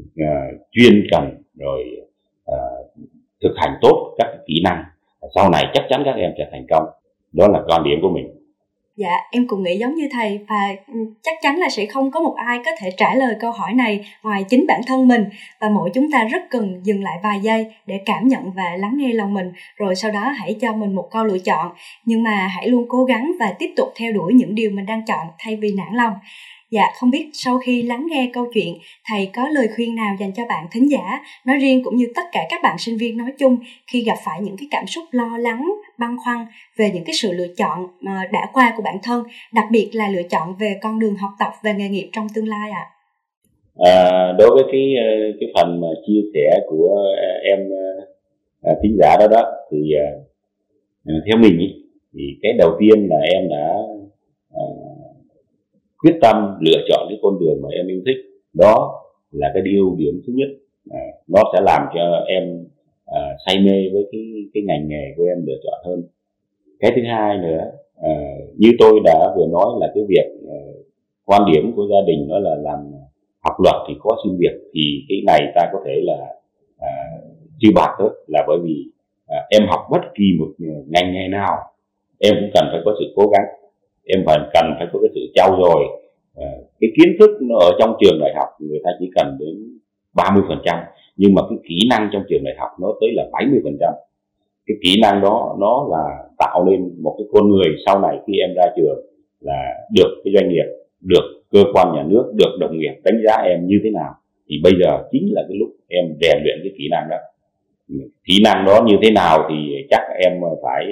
uh, 0.00 0.68
chuyên 0.70 1.06
cần 1.10 1.42
rồi 1.58 1.84
uh, 2.50 2.86
thực 3.42 3.52
hành 3.56 3.78
tốt 3.82 4.14
các 4.18 4.26
kỹ 4.46 4.54
năng. 4.64 4.84
Sau 5.34 5.50
này 5.50 5.64
chắc 5.74 5.84
chắn 5.88 6.02
các 6.04 6.16
em 6.16 6.32
sẽ 6.38 6.48
thành 6.52 6.66
công. 6.70 6.84
Đó 7.32 7.48
là 7.48 7.62
quan 7.68 7.84
điểm 7.84 7.98
của 8.02 8.08
mình. 8.08 8.37
Dạ, 8.98 9.16
em 9.30 9.46
cũng 9.48 9.62
nghĩ 9.62 9.78
giống 9.78 9.94
như 9.94 10.08
thầy 10.12 10.40
và 10.48 10.56
ừ, 10.86 10.94
chắc 11.22 11.38
chắn 11.42 11.58
là 11.58 11.68
sẽ 11.68 11.86
không 11.86 12.10
có 12.10 12.20
một 12.20 12.34
ai 12.36 12.58
có 12.64 12.70
thể 12.78 12.90
trả 12.96 13.14
lời 13.14 13.34
câu 13.40 13.52
hỏi 13.52 13.74
này 13.74 14.04
ngoài 14.22 14.44
chính 14.48 14.64
bản 14.68 14.80
thân 14.86 15.08
mình 15.08 15.24
và 15.60 15.68
mỗi 15.68 15.90
chúng 15.94 16.10
ta 16.10 16.24
rất 16.24 16.42
cần 16.50 16.80
dừng 16.82 17.02
lại 17.02 17.18
vài 17.22 17.40
giây 17.42 17.66
để 17.86 18.00
cảm 18.06 18.28
nhận 18.28 18.50
và 18.50 18.76
lắng 18.78 18.94
nghe 18.96 19.12
lòng 19.12 19.34
mình 19.34 19.52
rồi 19.76 19.94
sau 19.94 20.10
đó 20.10 20.32
hãy 20.38 20.56
cho 20.60 20.72
mình 20.72 20.94
một 20.94 21.08
câu 21.10 21.24
lựa 21.24 21.38
chọn 21.38 21.72
nhưng 22.04 22.22
mà 22.22 22.46
hãy 22.56 22.68
luôn 22.68 22.86
cố 22.88 23.04
gắng 23.04 23.32
và 23.40 23.54
tiếp 23.58 23.70
tục 23.76 23.88
theo 23.96 24.12
đuổi 24.12 24.34
những 24.34 24.54
điều 24.54 24.70
mình 24.70 24.86
đang 24.86 25.04
chọn 25.06 25.26
thay 25.38 25.56
vì 25.56 25.72
nản 25.76 25.94
lòng. 25.94 26.12
Dạ, 26.70 26.82
không 27.00 27.10
biết 27.10 27.30
sau 27.32 27.58
khi 27.58 27.82
lắng 27.82 28.06
nghe 28.10 28.30
câu 28.32 28.46
chuyện, 28.54 28.74
thầy 29.10 29.30
có 29.34 29.48
lời 29.48 29.68
khuyên 29.76 29.94
nào 29.94 30.16
dành 30.20 30.32
cho 30.32 30.42
bạn 30.48 30.66
thính 30.72 30.90
giả, 30.90 31.20
nói 31.46 31.56
riêng 31.56 31.84
cũng 31.84 31.96
như 31.96 32.06
tất 32.14 32.22
cả 32.32 32.40
các 32.50 32.60
bạn 32.62 32.78
sinh 32.78 32.96
viên 32.96 33.16
nói 33.16 33.32
chung 33.38 33.56
khi 33.86 34.04
gặp 34.04 34.16
phải 34.24 34.40
những 34.42 34.56
cái 34.56 34.68
cảm 34.70 34.86
xúc 34.86 35.04
lo 35.10 35.38
lắng, 35.38 35.70
băn 35.98 36.16
khoăn 36.24 36.46
về 36.76 36.90
những 36.94 37.04
cái 37.04 37.14
sự 37.14 37.32
lựa 37.32 37.46
chọn 37.56 37.86
mà 38.00 38.22
đã 38.32 38.40
qua 38.52 38.74
của 38.76 38.82
bản 38.82 38.96
thân, 39.02 39.24
đặc 39.54 39.64
biệt 39.72 39.90
là 39.92 40.08
lựa 40.08 40.22
chọn 40.30 40.54
về 40.60 40.74
con 40.82 40.98
đường 40.98 41.14
học 41.16 41.30
tập 41.38 41.52
về 41.62 41.74
nghề 41.74 41.88
nghiệp 41.88 42.08
trong 42.12 42.26
tương 42.34 42.48
lai 42.48 42.70
ạ? 42.70 42.84
À? 42.84 42.98
À, 43.78 44.32
đối 44.38 44.50
với 44.50 44.64
cái 44.72 44.94
ờ, 44.96 45.38
cái 45.40 45.48
phần 45.54 45.80
mà 45.80 45.88
chia 46.06 46.20
sẻ 46.34 46.60
của 46.68 47.04
ờ, 47.16 47.28
em 47.44 47.58
à, 48.62 48.72
thính 48.82 48.96
giả 48.98 49.16
đó 49.20 49.26
đó 49.30 49.42
thì 49.70 49.92
à, 49.94 50.06
theo 51.26 51.36
mình 51.36 51.58
ý, 51.58 51.74
thì 52.14 52.24
cái 52.42 52.52
đầu 52.52 52.76
tiên 52.80 53.08
là 53.10 53.16
em 53.34 53.48
đã 53.48 53.74
quyết 56.02 56.18
tâm 56.22 56.36
lựa 56.60 56.80
chọn 56.88 57.06
cái 57.08 57.18
con 57.22 57.38
đường 57.40 57.58
mà 57.62 57.68
em 57.78 57.86
yêu 57.86 58.00
thích. 58.06 58.16
Đó 58.54 59.04
là 59.32 59.50
cái 59.54 59.62
điều 59.62 59.94
điểm 59.98 60.22
thứ 60.26 60.32
nhất. 60.36 60.48
À, 60.90 61.04
nó 61.28 61.42
sẽ 61.52 61.60
làm 61.62 61.82
cho 61.94 62.24
em 62.26 62.64
à, 63.06 63.36
say 63.46 63.58
mê 63.58 63.90
với 63.92 64.08
cái 64.12 64.22
cái 64.54 64.62
ngành 64.62 64.88
nghề 64.88 65.14
của 65.16 65.24
em 65.24 65.46
lựa 65.46 65.58
chọn 65.64 65.80
hơn. 65.84 66.02
Cái 66.80 66.92
thứ 66.96 67.02
hai 67.02 67.38
nữa 67.38 67.70
à, 68.00 68.12
như 68.56 68.68
tôi 68.78 69.00
đã 69.04 69.34
vừa 69.36 69.46
nói 69.46 69.66
là 69.80 69.92
cái 69.94 70.04
việc 70.08 70.26
à, 70.48 70.58
quan 71.24 71.42
điểm 71.52 71.72
của 71.76 71.86
gia 71.90 72.06
đình 72.06 72.28
đó 72.28 72.38
là 72.38 72.54
làm 72.54 72.78
học 73.40 73.56
luật 73.64 73.76
thì 73.88 73.94
có 73.98 74.16
xin 74.24 74.38
việc 74.38 74.70
thì 74.74 74.80
cái 75.08 75.18
này 75.26 75.52
ta 75.54 75.70
có 75.72 75.78
thể 75.86 76.00
là 76.02 76.34
à, 76.78 76.92
chưa 77.58 77.70
bạc 77.74 77.96
hết 77.98 78.10
là 78.26 78.44
bởi 78.48 78.58
vì 78.64 78.84
à, 79.26 79.36
em 79.50 79.62
học 79.68 79.80
bất 79.90 80.00
kỳ 80.14 80.24
một 80.38 80.48
ngành 80.86 81.12
nghề 81.12 81.28
nào 81.28 81.56
em 82.18 82.34
cũng 82.40 82.50
cần 82.54 82.64
phải 82.72 82.80
có 82.84 82.94
sự 82.98 83.12
cố 83.16 83.22
gắng 83.22 83.57
em 84.08 84.22
phải 84.26 84.38
cần 84.54 84.66
phải 84.78 84.86
có 84.92 84.98
cái 85.02 85.10
sự 85.14 85.20
trau 85.34 85.50
dồi. 85.62 85.82
À, 86.36 86.50
cái 86.80 86.90
kiến 86.96 87.16
thức 87.18 87.30
nó 87.40 87.56
ở 87.58 87.70
trong 87.78 87.96
trường 88.00 88.18
đại 88.20 88.32
học 88.36 88.48
người 88.58 88.80
ta 88.84 88.90
chỉ 88.98 89.10
cần 89.16 89.36
đến 89.40 89.54
30 90.14 90.42
phần 90.48 90.58
trăm 90.64 90.78
nhưng 91.18 91.34
mà 91.34 91.42
cái 91.48 91.58
kỹ 91.68 91.78
năng 91.90 92.10
trong 92.12 92.22
trường 92.28 92.44
đại 92.44 92.54
học 92.58 92.70
nó 92.80 92.88
tới 93.00 93.10
là 93.12 93.24
70 93.32 93.60
phần 93.64 93.76
trăm. 93.80 93.92
Cái 94.66 94.76
kỹ 94.82 95.00
năng 95.02 95.20
đó 95.20 95.56
nó 95.60 95.86
là 95.90 96.04
tạo 96.38 96.64
nên 96.64 97.02
một 97.02 97.14
cái 97.18 97.26
con 97.32 97.50
người 97.50 97.76
sau 97.86 98.00
này 98.00 98.18
khi 98.26 98.32
em 98.38 98.50
ra 98.56 98.64
trường 98.76 98.98
là 99.40 99.74
được 99.94 100.20
cái 100.24 100.34
doanh 100.34 100.48
nghiệp 100.48 100.64
được 101.00 101.42
cơ 101.52 101.64
quan 101.72 101.94
nhà 101.94 102.04
nước 102.08 102.32
được 102.34 102.56
đồng 102.60 102.78
nghiệp 102.78 102.92
đánh 103.04 103.22
giá 103.26 103.42
em 103.42 103.66
như 103.66 103.80
thế 103.84 103.90
nào. 103.90 104.14
Thì 104.48 104.60
bây 104.62 104.72
giờ 104.80 105.02
chính 105.12 105.34
là 105.34 105.42
cái 105.48 105.58
lúc 105.58 105.68
em 105.88 106.04
rèn 106.20 106.42
luyện 106.44 106.58
cái 106.62 106.72
kỹ 106.78 106.88
năng 106.90 107.08
đó. 107.10 107.16
Kỹ 108.24 108.34
năng 108.44 108.64
đó 108.64 108.84
như 108.86 108.96
thế 109.02 109.10
nào 109.10 109.48
thì 109.50 109.86
chắc 109.90 110.02
em 110.24 110.32
phải 110.62 110.84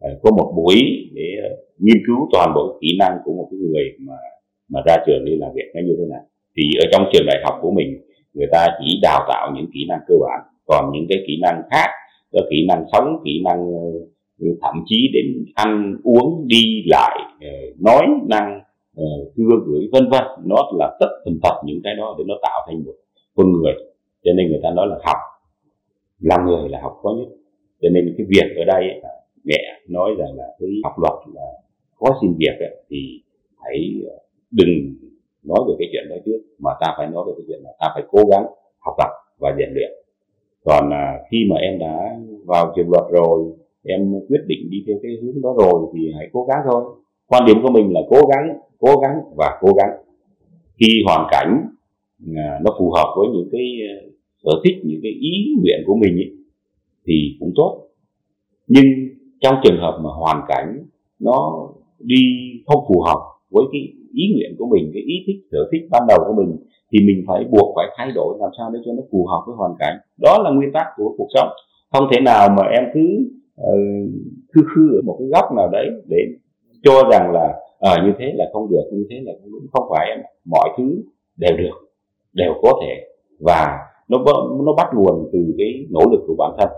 Ờ, 0.00 0.10
có 0.22 0.30
một 0.30 0.52
buổi 0.56 0.76
để 1.14 1.28
ờ, 1.42 1.48
nghiên 1.78 1.96
cứu 2.06 2.28
toàn 2.32 2.52
bộ 2.54 2.78
kỹ 2.80 2.96
năng 2.98 3.18
của 3.24 3.32
một 3.32 3.48
cái 3.50 3.58
người 3.60 3.84
mà 3.98 4.14
mà 4.68 4.80
ra 4.86 4.96
trường 5.06 5.24
đi 5.24 5.36
làm 5.36 5.50
việc 5.54 5.70
nó 5.74 5.80
như 5.86 5.96
thế 5.98 6.04
nào. 6.10 6.22
Thì 6.56 6.62
ở 6.78 6.84
trong 6.92 7.02
trường 7.12 7.26
đại 7.26 7.36
học 7.44 7.54
của 7.62 7.70
mình, 7.70 8.00
người 8.34 8.46
ta 8.52 8.66
chỉ 8.78 8.98
đào 9.02 9.26
tạo 9.28 9.52
những 9.56 9.66
kỹ 9.74 9.84
năng 9.88 10.00
cơ 10.08 10.14
bản, 10.20 10.40
còn 10.66 10.92
những 10.94 11.06
cái 11.08 11.18
kỹ 11.26 11.38
năng 11.42 11.62
khác, 11.70 11.90
có 12.32 12.40
kỹ 12.50 12.66
năng 12.68 12.84
sống, 12.92 13.16
kỹ 13.24 13.42
năng 13.44 13.58
ờ, 14.40 14.46
thậm 14.62 14.74
chí 14.86 15.08
đến 15.12 15.44
ăn, 15.54 15.96
uống, 16.04 16.46
đi 16.48 16.82
lại 16.86 17.18
nói 17.80 18.06
năng 18.28 18.60
thưa 19.36 19.56
gửi, 19.66 19.88
vân 19.92 20.08
vân. 20.10 20.22
Nó 20.44 20.56
là 20.78 20.96
tất 21.00 21.06
tần 21.24 21.38
tật 21.42 21.62
những 21.64 21.80
cái 21.84 21.94
đó 21.98 22.14
để 22.18 22.24
nó 22.26 22.34
tạo 22.42 22.60
thành 22.66 22.84
một 22.84 22.94
con 23.36 23.52
người. 23.52 23.72
Cho 24.24 24.32
nên 24.32 24.48
người 24.48 24.60
ta 24.62 24.70
nói 24.70 24.86
là 24.86 24.96
học 25.04 25.16
làm 26.20 26.46
người 26.46 26.68
là 26.68 26.78
học 26.82 26.98
khó 27.02 27.08
nhất. 27.18 27.28
Cho 27.82 27.88
nên 27.88 28.14
cái 28.18 28.26
việc 28.30 28.56
ở 28.56 28.64
đây 28.64 29.00
mẹ 29.46 29.60
nói 29.88 30.10
rằng 30.18 30.32
là 30.36 30.44
cái 30.58 30.68
học 30.84 30.92
luật 31.02 31.14
là 31.34 31.46
khó 32.00 32.18
xin 32.20 32.30
việc 32.38 32.56
ấy, 32.58 32.84
thì 32.90 33.22
hãy 33.64 33.78
ờ, 34.10 34.16
đừng 34.50 34.94
nói 35.44 35.60
về 35.68 35.74
cái 35.78 35.88
chuyện 35.92 36.04
đó 36.10 36.16
trước 36.26 36.40
mà 36.58 36.70
ta 36.80 36.94
phải 36.96 37.06
nói 37.10 37.24
về 37.26 37.32
cái 37.36 37.44
chuyện 37.48 37.60
là 37.64 37.70
ta 37.80 37.86
phải 37.94 38.04
cố 38.10 38.20
gắng 38.30 38.46
học 38.78 38.94
tập 38.98 39.10
và 39.38 39.54
rèn 39.58 39.68
luyện. 39.74 39.90
Còn 40.64 40.90
à, 40.92 41.18
khi 41.30 41.38
mà 41.50 41.56
em 41.56 41.78
đã 41.78 42.18
vào 42.46 42.72
trường 42.76 42.90
luật 42.90 43.04
rồi 43.12 43.52
em 43.84 44.12
quyết 44.28 44.44
định 44.46 44.70
đi 44.70 44.78
theo 44.86 44.96
cái 45.02 45.12
hướng 45.22 45.42
đó 45.42 45.54
rồi 45.58 45.90
thì 45.94 46.12
hãy 46.16 46.28
cố 46.32 46.44
gắng 46.44 46.58
thôi. 46.70 46.84
Quan 47.26 47.42
điểm 47.46 47.56
của 47.62 47.70
mình 47.70 47.92
là 47.92 48.00
cố 48.10 48.16
gắng 48.16 48.58
cố 48.78 49.00
gắng 49.02 49.20
và 49.36 49.58
cố 49.60 49.68
gắng. 49.74 49.90
Khi 50.80 51.02
hoàn 51.06 51.28
cảnh 51.30 51.66
à, 52.36 52.60
nó 52.64 52.76
phù 52.78 52.90
hợp 52.90 53.14
với 53.16 53.28
những 53.34 53.48
cái 53.52 53.66
ờ, 53.88 54.10
sở 54.44 54.60
thích 54.64 54.76
những 54.84 55.00
cái 55.02 55.12
ý 55.12 55.54
nguyện 55.62 55.80
của 55.86 55.96
mình 55.96 56.16
ấy, 56.16 56.30
thì 57.06 57.36
cũng 57.40 57.52
tốt. 57.56 57.82
Nhưng 58.66 58.84
trong 59.40 59.54
trường 59.62 59.80
hợp 59.80 59.98
mà 60.02 60.10
hoàn 60.10 60.44
cảnh 60.48 60.84
nó 61.20 61.68
đi 61.98 62.22
không 62.66 62.84
phù 62.88 63.00
hợp 63.00 63.20
với 63.50 63.64
cái 63.72 63.80
ý 64.12 64.24
nguyện 64.34 64.56
của 64.58 64.66
mình 64.66 64.90
cái 64.94 65.02
ý 65.02 65.14
thích 65.26 65.40
sở 65.52 65.58
thích 65.72 65.82
ban 65.90 66.02
đầu 66.08 66.18
của 66.26 66.34
mình 66.42 66.56
thì 66.92 66.98
mình 67.06 67.24
phải 67.28 67.44
buộc 67.50 67.72
phải 67.76 67.86
thay 67.96 68.10
đổi 68.14 68.36
làm 68.40 68.50
sao 68.58 68.70
để 68.70 68.78
cho 68.84 68.92
nó 68.92 69.02
phù 69.12 69.26
hợp 69.26 69.42
với 69.46 69.56
hoàn 69.56 69.74
cảnh. 69.78 69.96
Đó 70.22 70.38
là 70.44 70.50
nguyên 70.50 70.72
tắc 70.72 70.86
của 70.96 71.14
cuộc 71.18 71.28
sống. 71.34 71.48
Không 71.92 72.08
thể 72.12 72.20
nào 72.20 72.48
mà 72.56 72.62
em 72.62 72.84
cứ 72.94 73.06
uh, 73.60 74.10
khư 74.54 74.62
khư 74.74 74.96
ở 74.98 75.00
một 75.06 75.16
cái 75.18 75.28
góc 75.28 75.44
nào 75.56 75.68
đấy 75.72 75.86
để 76.08 76.18
cho 76.84 77.02
rằng 77.10 77.32
là 77.32 77.54
à, 77.80 77.92
như 78.04 78.12
thế 78.18 78.32
là 78.34 78.44
không 78.52 78.70
được 78.70 78.84
như 78.92 79.06
thế 79.10 79.16
là 79.24 79.32
không 79.40 79.52
đúng. 79.52 79.66
Không 79.72 79.88
phải 79.90 80.06
em 80.08 80.18
mọi 80.50 80.68
thứ 80.78 81.02
đều 81.36 81.56
được 81.56 81.76
đều 82.32 82.54
có 82.62 82.72
thể. 82.82 82.94
Và 83.40 83.78
nó 84.08 84.18
nó 84.66 84.72
bắt 84.72 84.86
nguồn 84.94 85.30
từ 85.32 85.54
cái 85.58 85.86
nỗ 85.90 86.00
lực 86.10 86.24
của 86.26 86.34
bản 86.38 86.52
thân. 86.58 86.68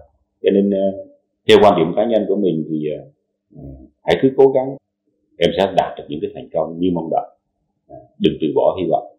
Cho 0.42 0.50
nên 0.50 0.68
uh, 0.68 1.07
theo 1.48 1.58
quan 1.62 1.76
điểm 1.76 1.92
cá 1.96 2.04
nhân 2.04 2.24
của 2.28 2.36
mình 2.36 2.64
thì 2.70 2.86
uh, 3.54 3.90
hãy 4.04 4.18
cứ 4.22 4.30
cố 4.36 4.48
gắng 4.48 4.76
em 5.38 5.50
sẽ 5.56 5.72
đạt 5.76 5.98
được 5.98 6.04
những 6.08 6.20
cái 6.22 6.30
thành 6.34 6.48
công 6.52 6.78
như 6.78 6.88
mong 6.94 7.08
đợi 7.10 7.36
à, 7.88 7.96
đừng 8.18 8.34
từ 8.40 8.46
bỏ 8.54 8.76
hy 8.78 8.86
vọng 8.90 9.18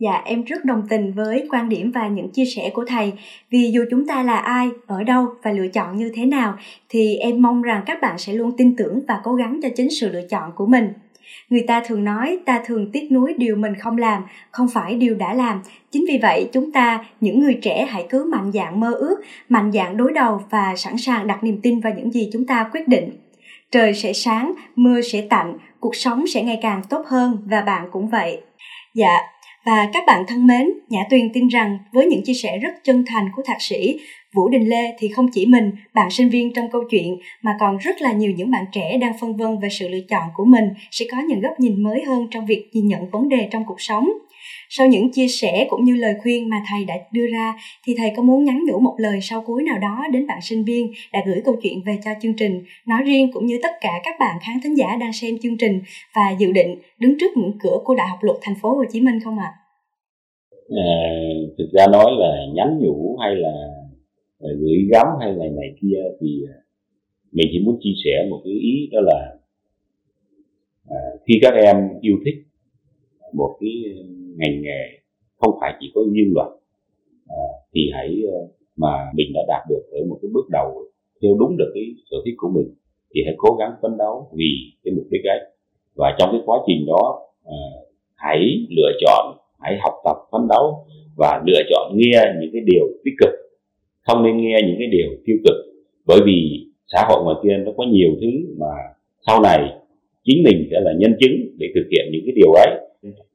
Dạ, 0.00 0.22
em 0.24 0.44
rất 0.44 0.64
đồng 0.64 0.82
tình 0.90 1.12
với 1.12 1.48
quan 1.50 1.68
điểm 1.68 1.90
và 1.94 2.08
những 2.08 2.32
chia 2.32 2.44
sẻ 2.44 2.70
của 2.74 2.84
thầy. 2.88 3.12
Vì 3.50 3.70
dù 3.72 3.84
chúng 3.90 4.06
ta 4.06 4.22
là 4.22 4.36
ai, 4.36 4.68
ở 4.86 5.02
đâu 5.02 5.26
và 5.42 5.52
lựa 5.52 5.68
chọn 5.68 5.96
như 5.96 6.12
thế 6.14 6.26
nào, 6.26 6.54
thì 6.88 7.16
em 7.16 7.42
mong 7.42 7.62
rằng 7.62 7.82
các 7.86 7.98
bạn 8.02 8.18
sẽ 8.18 8.32
luôn 8.32 8.50
tin 8.56 8.76
tưởng 8.76 9.00
và 9.08 9.20
cố 9.24 9.34
gắng 9.34 9.60
cho 9.62 9.68
chính 9.76 9.90
sự 9.90 10.08
lựa 10.08 10.26
chọn 10.30 10.52
của 10.56 10.66
mình. 10.66 10.88
Người 11.50 11.64
ta 11.66 11.82
thường 11.86 12.04
nói 12.04 12.38
ta 12.46 12.62
thường 12.64 12.90
tiếc 12.92 13.12
nuối 13.12 13.34
điều 13.38 13.56
mình 13.56 13.74
không 13.74 13.98
làm, 13.98 14.22
không 14.50 14.68
phải 14.68 14.94
điều 14.94 15.14
đã 15.14 15.34
làm. 15.34 15.62
Chính 15.90 16.04
vì 16.08 16.18
vậy, 16.22 16.48
chúng 16.52 16.72
ta, 16.72 17.04
những 17.20 17.40
người 17.40 17.58
trẻ 17.62 17.86
hãy 17.90 18.06
cứ 18.10 18.24
mạnh 18.24 18.52
dạn 18.52 18.80
mơ 18.80 18.92
ước, 18.94 19.16
mạnh 19.48 19.72
dạn 19.72 19.96
đối 19.96 20.12
đầu 20.12 20.42
và 20.50 20.76
sẵn 20.76 20.98
sàng 20.98 21.26
đặt 21.26 21.44
niềm 21.44 21.60
tin 21.62 21.80
vào 21.80 21.92
những 21.96 22.10
gì 22.10 22.30
chúng 22.32 22.46
ta 22.46 22.70
quyết 22.72 22.88
định 22.88 23.10
trời 23.70 23.94
sẽ 23.94 24.12
sáng, 24.12 24.52
mưa 24.76 25.00
sẽ 25.00 25.20
tạnh, 25.30 25.58
cuộc 25.80 25.96
sống 25.96 26.26
sẽ 26.26 26.42
ngày 26.42 26.58
càng 26.62 26.82
tốt 26.88 27.06
hơn 27.06 27.38
và 27.46 27.60
bạn 27.60 27.88
cũng 27.92 28.08
vậy. 28.08 28.40
Dạ, 28.94 29.18
và 29.66 29.88
các 29.92 30.04
bạn 30.06 30.24
thân 30.28 30.46
mến, 30.46 30.66
Nhã 30.88 31.00
Tuyền 31.10 31.32
tin 31.32 31.48
rằng 31.48 31.78
với 31.92 32.06
những 32.06 32.24
chia 32.24 32.34
sẻ 32.34 32.58
rất 32.58 32.70
chân 32.84 33.04
thành 33.06 33.28
của 33.36 33.42
thạc 33.46 33.56
sĩ 33.60 34.00
Vũ 34.34 34.48
Đình 34.48 34.68
Lê 34.68 34.96
thì 34.98 35.08
không 35.08 35.26
chỉ 35.32 35.46
mình, 35.46 35.70
bạn 35.94 36.10
sinh 36.10 36.28
viên 36.28 36.52
trong 36.52 36.70
câu 36.72 36.82
chuyện 36.90 37.16
mà 37.42 37.56
còn 37.60 37.76
rất 37.76 38.02
là 38.02 38.12
nhiều 38.12 38.32
những 38.36 38.50
bạn 38.50 38.64
trẻ 38.72 38.98
đang 38.98 39.12
phân 39.20 39.36
vân 39.36 39.58
về 39.58 39.68
sự 39.68 39.88
lựa 39.88 40.00
chọn 40.08 40.28
của 40.34 40.44
mình 40.44 40.64
sẽ 40.90 41.04
có 41.10 41.16
những 41.28 41.40
góc 41.40 41.60
nhìn 41.60 41.82
mới 41.82 42.02
hơn 42.04 42.26
trong 42.30 42.46
việc 42.46 42.68
nhìn 42.72 42.86
nhận 42.86 43.10
vấn 43.10 43.28
đề 43.28 43.48
trong 43.50 43.64
cuộc 43.66 43.80
sống. 43.80 44.08
Sau 44.68 44.86
những 44.86 45.12
chia 45.12 45.28
sẻ 45.28 45.66
cũng 45.70 45.84
như 45.84 45.94
lời 45.96 46.14
khuyên 46.22 46.48
mà 46.48 46.56
thầy 46.70 46.84
đã 46.84 46.94
đưa 47.12 47.26
ra 47.26 47.54
thì 47.86 47.94
thầy 47.98 48.12
có 48.16 48.22
muốn 48.22 48.44
nhắn 48.44 48.64
nhủ 48.68 48.78
một 48.78 48.94
lời 48.98 49.18
sau 49.22 49.42
cuối 49.46 49.62
nào 49.62 49.78
đó 49.78 50.04
đến 50.12 50.26
bạn 50.26 50.38
sinh 50.42 50.64
viên 50.64 50.92
đã 51.12 51.22
gửi 51.26 51.40
câu 51.44 51.56
chuyện 51.62 51.82
về 51.86 51.98
cho 52.04 52.10
chương 52.22 52.34
trình, 52.34 52.64
nói 52.86 53.02
riêng 53.02 53.30
cũng 53.32 53.46
như 53.46 53.58
tất 53.62 53.72
cả 53.80 54.00
các 54.04 54.16
bạn 54.20 54.36
khán 54.40 54.60
thính 54.64 54.74
giả 54.74 54.96
đang 55.00 55.12
xem 55.12 55.38
chương 55.42 55.58
trình 55.58 55.80
và 56.14 56.22
dự 56.38 56.52
định 56.52 56.78
đứng 56.98 57.18
trước 57.20 57.36
ngưỡng 57.36 57.58
cửa 57.60 57.78
của 57.84 57.94
Đại 57.94 58.08
học 58.08 58.18
Luật 58.22 58.38
Thành 58.42 58.54
phố 58.62 58.68
Hồ 58.70 58.84
Chí 58.92 59.00
Minh 59.00 59.20
không 59.24 59.38
ạ? 59.38 59.52
À, 60.76 60.92
thực 61.58 61.68
ra 61.72 61.86
nói 61.86 62.10
là 62.18 62.36
nhắn 62.54 62.78
nhủ 62.80 63.16
hay 63.20 63.34
là 63.34 63.77
gửi 64.38 64.88
gắm 64.90 65.06
hay 65.20 65.32
là 65.32 65.44
này 65.44 65.74
kia 65.80 65.98
thì 66.20 66.44
à, 66.48 66.56
mình 67.32 67.46
chỉ 67.52 67.58
muốn 67.64 67.78
chia 67.80 67.92
sẻ 68.04 68.26
một 68.30 68.40
cái 68.44 68.52
ý 68.52 68.88
đó 68.92 69.00
là 69.00 69.36
à, 70.88 70.98
khi 71.26 71.34
các 71.42 71.54
em 71.54 71.76
yêu 72.00 72.16
thích 72.24 72.34
một 73.32 73.56
cái 73.60 73.70
à, 73.86 74.02
ngành 74.36 74.62
nghề 74.62 74.98
không 75.36 75.54
phải 75.60 75.74
chỉ 75.80 75.90
có 75.94 76.00
duyên 76.12 76.32
luật 76.34 76.48
à, 77.28 77.44
thì 77.74 77.90
hãy 77.92 78.22
à, 78.32 78.38
mà 78.76 79.10
mình 79.14 79.32
đã 79.34 79.40
đạt 79.48 79.62
được 79.68 79.82
ở 79.90 80.04
một 80.08 80.18
cái 80.22 80.28
bước 80.32 80.48
đầu 80.50 80.84
theo 81.22 81.36
đúng 81.38 81.56
được 81.56 81.70
cái 81.74 81.84
sở 82.10 82.16
thích 82.24 82.34
của 82.36 82.48
mình 82.48 82.74
thì 83.14 83.20
hãy 83.24 83.34
cố 83.38 83.56
gắng 83.58 83.72
phấn 83.82 83.98
đấu 83.98 84.30
vì 84.32 84.50
cái 84.84 84.94
mục 84.94 85.04
đích 85.10 85.24
ấy. 85.24 85.38
Và 85.94 86.16
trong 86.18 86.28
cái 86.32 86.40
quá 86.44 86.58
trình 86.66 86.86
đó 86.86 87.20
à, 87.44 87.58
hãy 88.14 88.66
lựa 88.70 88.92
chọn 89.00 89.38
hãy 89.60 89.78
học 89.80 89.94
tập 90.04 90.16
phấn 90.32 90.48
đấu 90.48 90.86
và 91.16 91.42
lựa 91.46 91.62
chọn 91.70 91.92
nghe 91.96 92.22
những 92.40 92.50
cái 92.52 92.62
điều 92.66 92.86
tích 93.04 93.14
cực 93.18 93.47
không 94.08 94.22
nên 94.22 94.36
nghe 94.36 94.56
những 94.66 94.76
cái 94.78 94.88
điều 94.90 95.08
tiêu 95.24 95.36
cực. 95.44 95.56
Bởi 96.06 96.20
vì 96.26 96.66
xã 96.92 97.04
hội 97.08 97.24
ngoài 97.24 97.36
kia 97.42 97.56
nó 97.64 97.72
có 97.76 97.84
nhiều 97.84 98.10
thứ 98.20 98.30
mà 98.58 98.72
sau 99.26 99.40
này 99.42 99.60
chính 100.24 100.42
mình 100.44 100.68
sẽ 100.70 100.80
là 100.80 100.92
nhân 100.98 101.16
chứng 101.20 101.36
để 101.58 101.66
thực 101.74 101.86
hiện 101.92 102.04
những 102.12 102.22
cái 102.24 102.32
điều 102.36 102.52
ấy. 102.52 102.70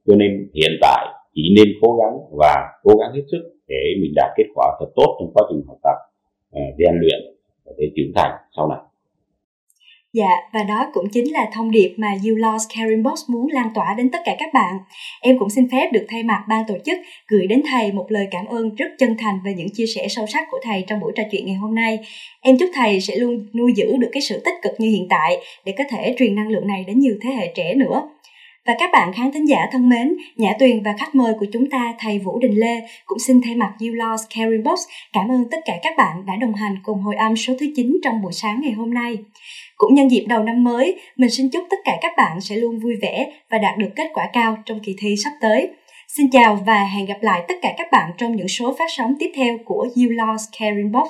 Cho 0.06 0.16
nên 0.16 0.48
hiện 0.54 0.72
tại 0.80 1.06
chỉ 1.34 1.54
nên 1.56 1.74
cố 1.80 1.98
gắng 2.00 2.14
và 2.38 2.54
cố 2.82 2.92
gắng 3.00 3.12
hết 3.14 3.22
sức 3.32 3.42
để 3.68 3.82
mình 4.00 4.12
đạt 4.16 4.30
kết 4.36 4.44
quả 4.54 4.76
thật 4.80 4.86
tốt 4.96 5.16
trong 5.20 5.30
quá 5.34 5.42
trình 5.50 5.62
học 5.66 5.78
tập 5.82 5.98
à, 6.52 6.62
rèn 6.78 7.00
luyện 7.00 7.20
để 7.78 7.90
trưởng 7.96 8.12
thành 8.14 8.30
sau 8.56 8.68
này. 8.68 8.78
Dạ, 10.14 10.30
và 10.52 10.62
đó 10.62 10.90
cũng 10.92 11.08
chính 11.08 11.32
là 11.32 11.50
thông 11.52 11.70
điệp 11.70 11.94
mà 11.96 12.08
You 12.08 12.36
Lost 12.36 12.68
Caring 12.76 13.02
Box 13.02 13.20
muốn 13.28 13.48
lan 13.52 13.68
tỏa 13.74 13.94
đến 13.98 14.10
tất 14.10 14.18
cả 14.24 14.36
các 14.38 14.52
bạn. 14.52 14.78
Em 15.20 15.38
cũng 15.38 15.50
xin 15.50 15.68
phép 15.72 15.90
được 15.92 16.06
thay 16.08 16.22
mặt 16.22 16.44
ban 16.48 16.64
tổ 16.68 16.74
chức 16.84 16.98
gửi 17.28 17.46
đến 17.46 17.62
thầy 17.70 17.92
một 17.92 18.06
lời 18.08 18.26
cảm 18.30 18.46
ơn 18.46 18.74
rất 18.74 18.86
chân 18.98 19.16
thành 19.18 19.38
về 19.44 19.54
những 19.56 19.70
chia 19.70 19.86
sẻ 19.94 20.08
sâu 20.08 20.26
sắc 20.26 20.44
của 20.50 20.58
thầy 20.62 20.84
trong 20.86 21.00
buổi 21.00 21.12
trò 21.16 21.22
chuyện 21.30 21.46
ngày 21.46 21.54
hôm 21.54 21.74
nay. 21.74 21.98
Em 22.40 22.58
chúc 22.58 22.70
thầy 22.74 23.00
sẽ 23.00 23.16
luôn 23.16 23.46
nuôi 23.54 23.72
giữ 23.76 23.96
được 23.96 24.08
cái 24.12 24.22
sự 24.22 24.40
tích 24.44 24.54
cực 24.62 24.72
như 24.78 24.90
hiện 24.90 25.06
tại 25.10 25.36
để 25.64 25.74
có 25.78 25.84
thể 25.90 26.14
truyền 26.18 26.34
năng 26.34 26.48
lượng 26.48 26.66
này 26.66 26.84
đến 26.86 26.98
nhiều 26.98 27.14
thế 27.22 27.30
hệ 27.30 27.52
trẻ 27.54 27.74
nữa. 27.74 28.08
Và 28.66 28.74
các 28.78 28.90
bạn 28.92 29.12
khán 29.12 29.32
thính 29.32 29.48
giả 29.48 29.58
thân 29.72 29.88
mến, 29.88 30.16
Nhã 30.36 30.52
Tuyền 30.58 30.82
và 30.82 30.94
khách 30.98 31.14
mời 31.14 31.32
của 31.40 31.46
chúng 31.52 31.70
ta 31.70 31.94
thầy 31.98 32.18
Vũ 32.18 32.38
Đình 32.38 32.54
Lê 32.54 32.80
cũng 33.06 33.18
xin 33.18 33.40
thay 33.44 33.54
mặt 33.54 33.72
You 33.80 33.92
Lost 33.92 34.22
Caring 34.36 34.62
Box 34.62 34.80
cảm 35.12 35.28
ơn 35.28 35.44
tất 35.50 35.58
cả 35.64 35.72
các 35.82 35.94
bạn 35.96 36.26
đã 36.26 36.36
đồng 36.40 36.54
hành 36.54 36.74
cùng 36.82 37.00
hồi 37.00 37.14
âm 37.16 37.36
số 37.36 37.54
thứ 37.60 37.66
9 37.76 37.96
trong 38.04 38.22
buổi 38.22 38.32
sáng 38.32 38.60
ngày 38.62 38.72
hôm 38.72 38.94
nay. 38.94 39.16
Cũng 39.76 39.94
nhân 39.94 40.10
dịp 40.10 40.24
đầu 40.28 40.42
năm 40.42 40.64
mới, 40.64 41.00
mình 41.16 41.30
xin 41.30 41.50
chúc 41.50 41.64
tất 41.70 41.76
cả 41.84 41.98
các 42.00 42.12
bạn 42.16 42.40
sẽ 42.40 42.56
luôn 42.56 42.78
vui 42.78 42.94
vẻ 43.02 43.32
và 43.50 43.58
đạt 43.58 43.78
được 43.78 43.90
kết 43.96 44.10
quả 44.14 44.28
cao 44.32 44.56
trong 44.66 44.80
kỳ 44.80 44.94
thi 44.98 45.14
sắp 45.24 45.32
tới. 45.40 45.68
Xin 46.16 46.30
chào 46.30 46.58
và 46.66 46.84
hẹn 46.84 47.06
gặp 47.06 47.18
lại 47.20 47.42
tất 47.48 47.54
cả 47.62 47.74
các 47.78 47.86
bạn 47.92 48.10
trong 48.18 48.36
những 48.36 48.48
số 48.48 48.74
phát 48.78 48.88
sóng 48.96 49.14
tiếp 49.18 49.30
theo 49.36 49.58
của 49.64 49.86
You 49.96 50.10
Lost 50.10 50.44
Caring 50.58 50.92
Box. 50.92 51.08